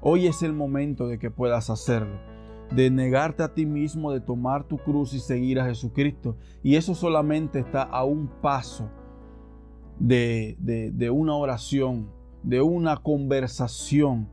Hoy 0.01 0.29
es 0.29 0.45
el 0.45 0.53
momento 0.53 1.09
de 1.09 1.19
que 1.19 1.29
puedas 1.29 1.71
hacerlo, 1.71 2.21
de 2.71 2.89
negarte 2.89 3.43
a 3.43 3.53
ti 3.53 3.67
mismo, 3.67 4.13
de 4.13 4.21
tomar 4.21 4.63
tu 4.63 4.79
cruz 4.79 5.13
y 5.13 5.19
seguir 5.19 5.59
a 5.59 5.65
Jesucristo. 5.65 6.37
Y 6.63 6.77
eso 6.77 6.95
solamente 6.95 7.59
está 7.59 7.83
a 7.83 8.05
un 8.05 8.29
paso 8.29 8.89
de, 9.99 10.57
una 11.13 11.35
oración, 11.35 12.13
de 12.45 12.63
una 12.63 12.97
conversación 12.99 14.29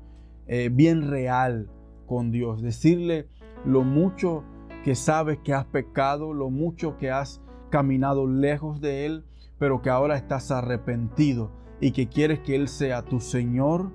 eh, 0.46 0.70
bien 0.72 1.10
real 1.10 1.72
con 2.06 2.32
Dios. 2.32 2.62
Decirle, 2.62 3.28
lo 3.66 3.82
mucho 3.82 4.44
que 4.84 4.94
sabes 4.94 5.40
que 5.40 5.56
has 5.56 5.66
pecado, 5.66 6.34
lo 6.34 6.52
mucho 6.52 6.96
que 6.98 7.10
has 7.10 7.42
caminado 7.72 8.28
lejos 8.28 8.82
de 8.82 9.08
Él, 9.08 9.26
pero 9.58 9.82
que 9.82 9.90
ahora 9.90 10.16
estás 10.16 10.52
arrepentido 10.52 11.58
y 11.82 11.92
que 11.92 12.08
quieres 12.08 12.40
que 12.40 12.56
Él 12.56 12.68
sea 12.68 13.04
tu 13.04 13.20
Señor, 13.20 13.92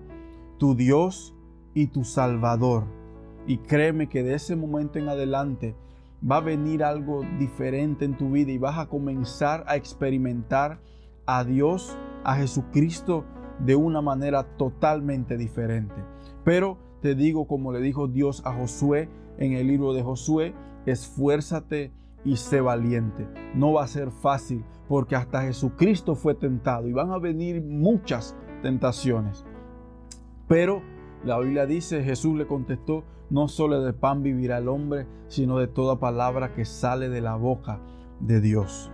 tu 0.58 0.74
Dios 0.74 1.34
y 1.74 1.88
tu 1.88 2.04
Salvador. 2.04 2.84
Y 3.46 3.58
créeme 3.58 4.08
que 4.08 4.22
de 4.22 4.34
ese 4.34 4.56
momento 4.56 4.98
en 4.98 5.08
adelante 5.08 5.74
va 6.28 6.36
a 6.38 6.40
venir 6.40 6.82
algo 6.82 7.22
diferente 7.38 8.04
en 8.04 8.16
tu 8.16 8.30
vida 8.30 8.52
y 8.52 8.58
vas 8.58 8.78
a 8.78 8.86
comenzar 8.86 9.64
a 9.66 9.76
experimentar 9.76 10.80
a 11.26 11.44
Dios, 11.44 11.96
a 12.24 12.36
Jesucristo 12.36 13.24
de 13.58 13.76
una 13.76 14.00
manera 14.00 14.56
totalmente 14.56 15.36
diferente. 15.36 15.94
Pero 16.44 16.78
te 17.02 17.14
digo 17.14 17.46
como 17.46 17.72
le 17.72 17.80
dijo 17.80 18.08
Dios 18.08 18.42
a 18.46 18.52
Josué 18.52 19.08
en 19.38 19.52
el 19.52 19.66
libro 19.66 19.92
de 19.92 20.02
Josué, 20.02 20.54
esfuérzate 20.86 21.92
y 22.24 22.36
sé 22.36 22.60
valiente. 22.60 23.28
No 23.54 23.72
va 23.74 23.84
a 23.84 23.88
ser 23.88 24.10
fácil 24.10 24.64
porque 24.88 25.16
hasta 25.16 25.42
Jesucristo 25.42 26.14
fue 26.14 26.34
tentado 26.34 26.88
y 26.88 26.92
van 26.92 27.10
a 27.10 27.18
venir 27.18 27.62
muchas 27.62 28.36
tentaciones. 28.62 29.44
Pero 30.48 30.82
la 31.24 31.38
Biblia 31.38 31.66
dice, 31.66 32.02
Jesús 32.02 32.36
le 32.36 32.46
contestó, 32.46 33.04
no 33.30 33.48
solo 33.48 33.82
de 33.82 33.92
pan 33.92 34.22
vivirá 34.22 34.58
el 34.58 34.68
hombre, 34.68 35.06
sino 35.28 35.58
de 35.58 35.66
toda 35.66 35.98
palabra 35.98 36.52
que 36.52 36.64
sale 36.64 37.08
de 37.08 37.20
la 37.20 37.36
boca 37.36 37.80
de 38.20 38.40
Dios. 38.40 38.90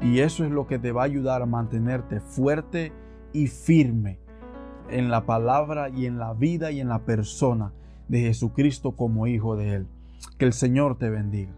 Y 0.00 0.20
eso 0.20 0.44
es 0.44 0.50
lo 0.50 0.66
que 0.66 0.78
te 0.78 0.92
va 0.92 1.02
a 1.02 1.06
ayudar 1.06 1.42
a 1.42 1.46
mantenerte 1.46 2.20
fuerte 2.20 2.92
y 3.32 3.46
firme 3.48 4.20
en 4.90 5.10
la 5.10 5.26
palabra 5.26 5.88
y 5.88 6.06
en 6.06 6.18
la 6.18 6.34
vida 6.34 6.70
y 6.70 6.80
en 6.80 6.88
la 6.88 7.04
persona 7.04 7.72
de 8.08 8.20
Jesucristo 8.20 8.92
como 8.92 9.26
hijo 9.26 9.56
de 9.56 9.74
Él. 9.74 9.86
Que 10.38 10.46
el 10.46 10.52
Señor 10.52 10.98
te 10.98 11.10
bendiga. 11.10 11.57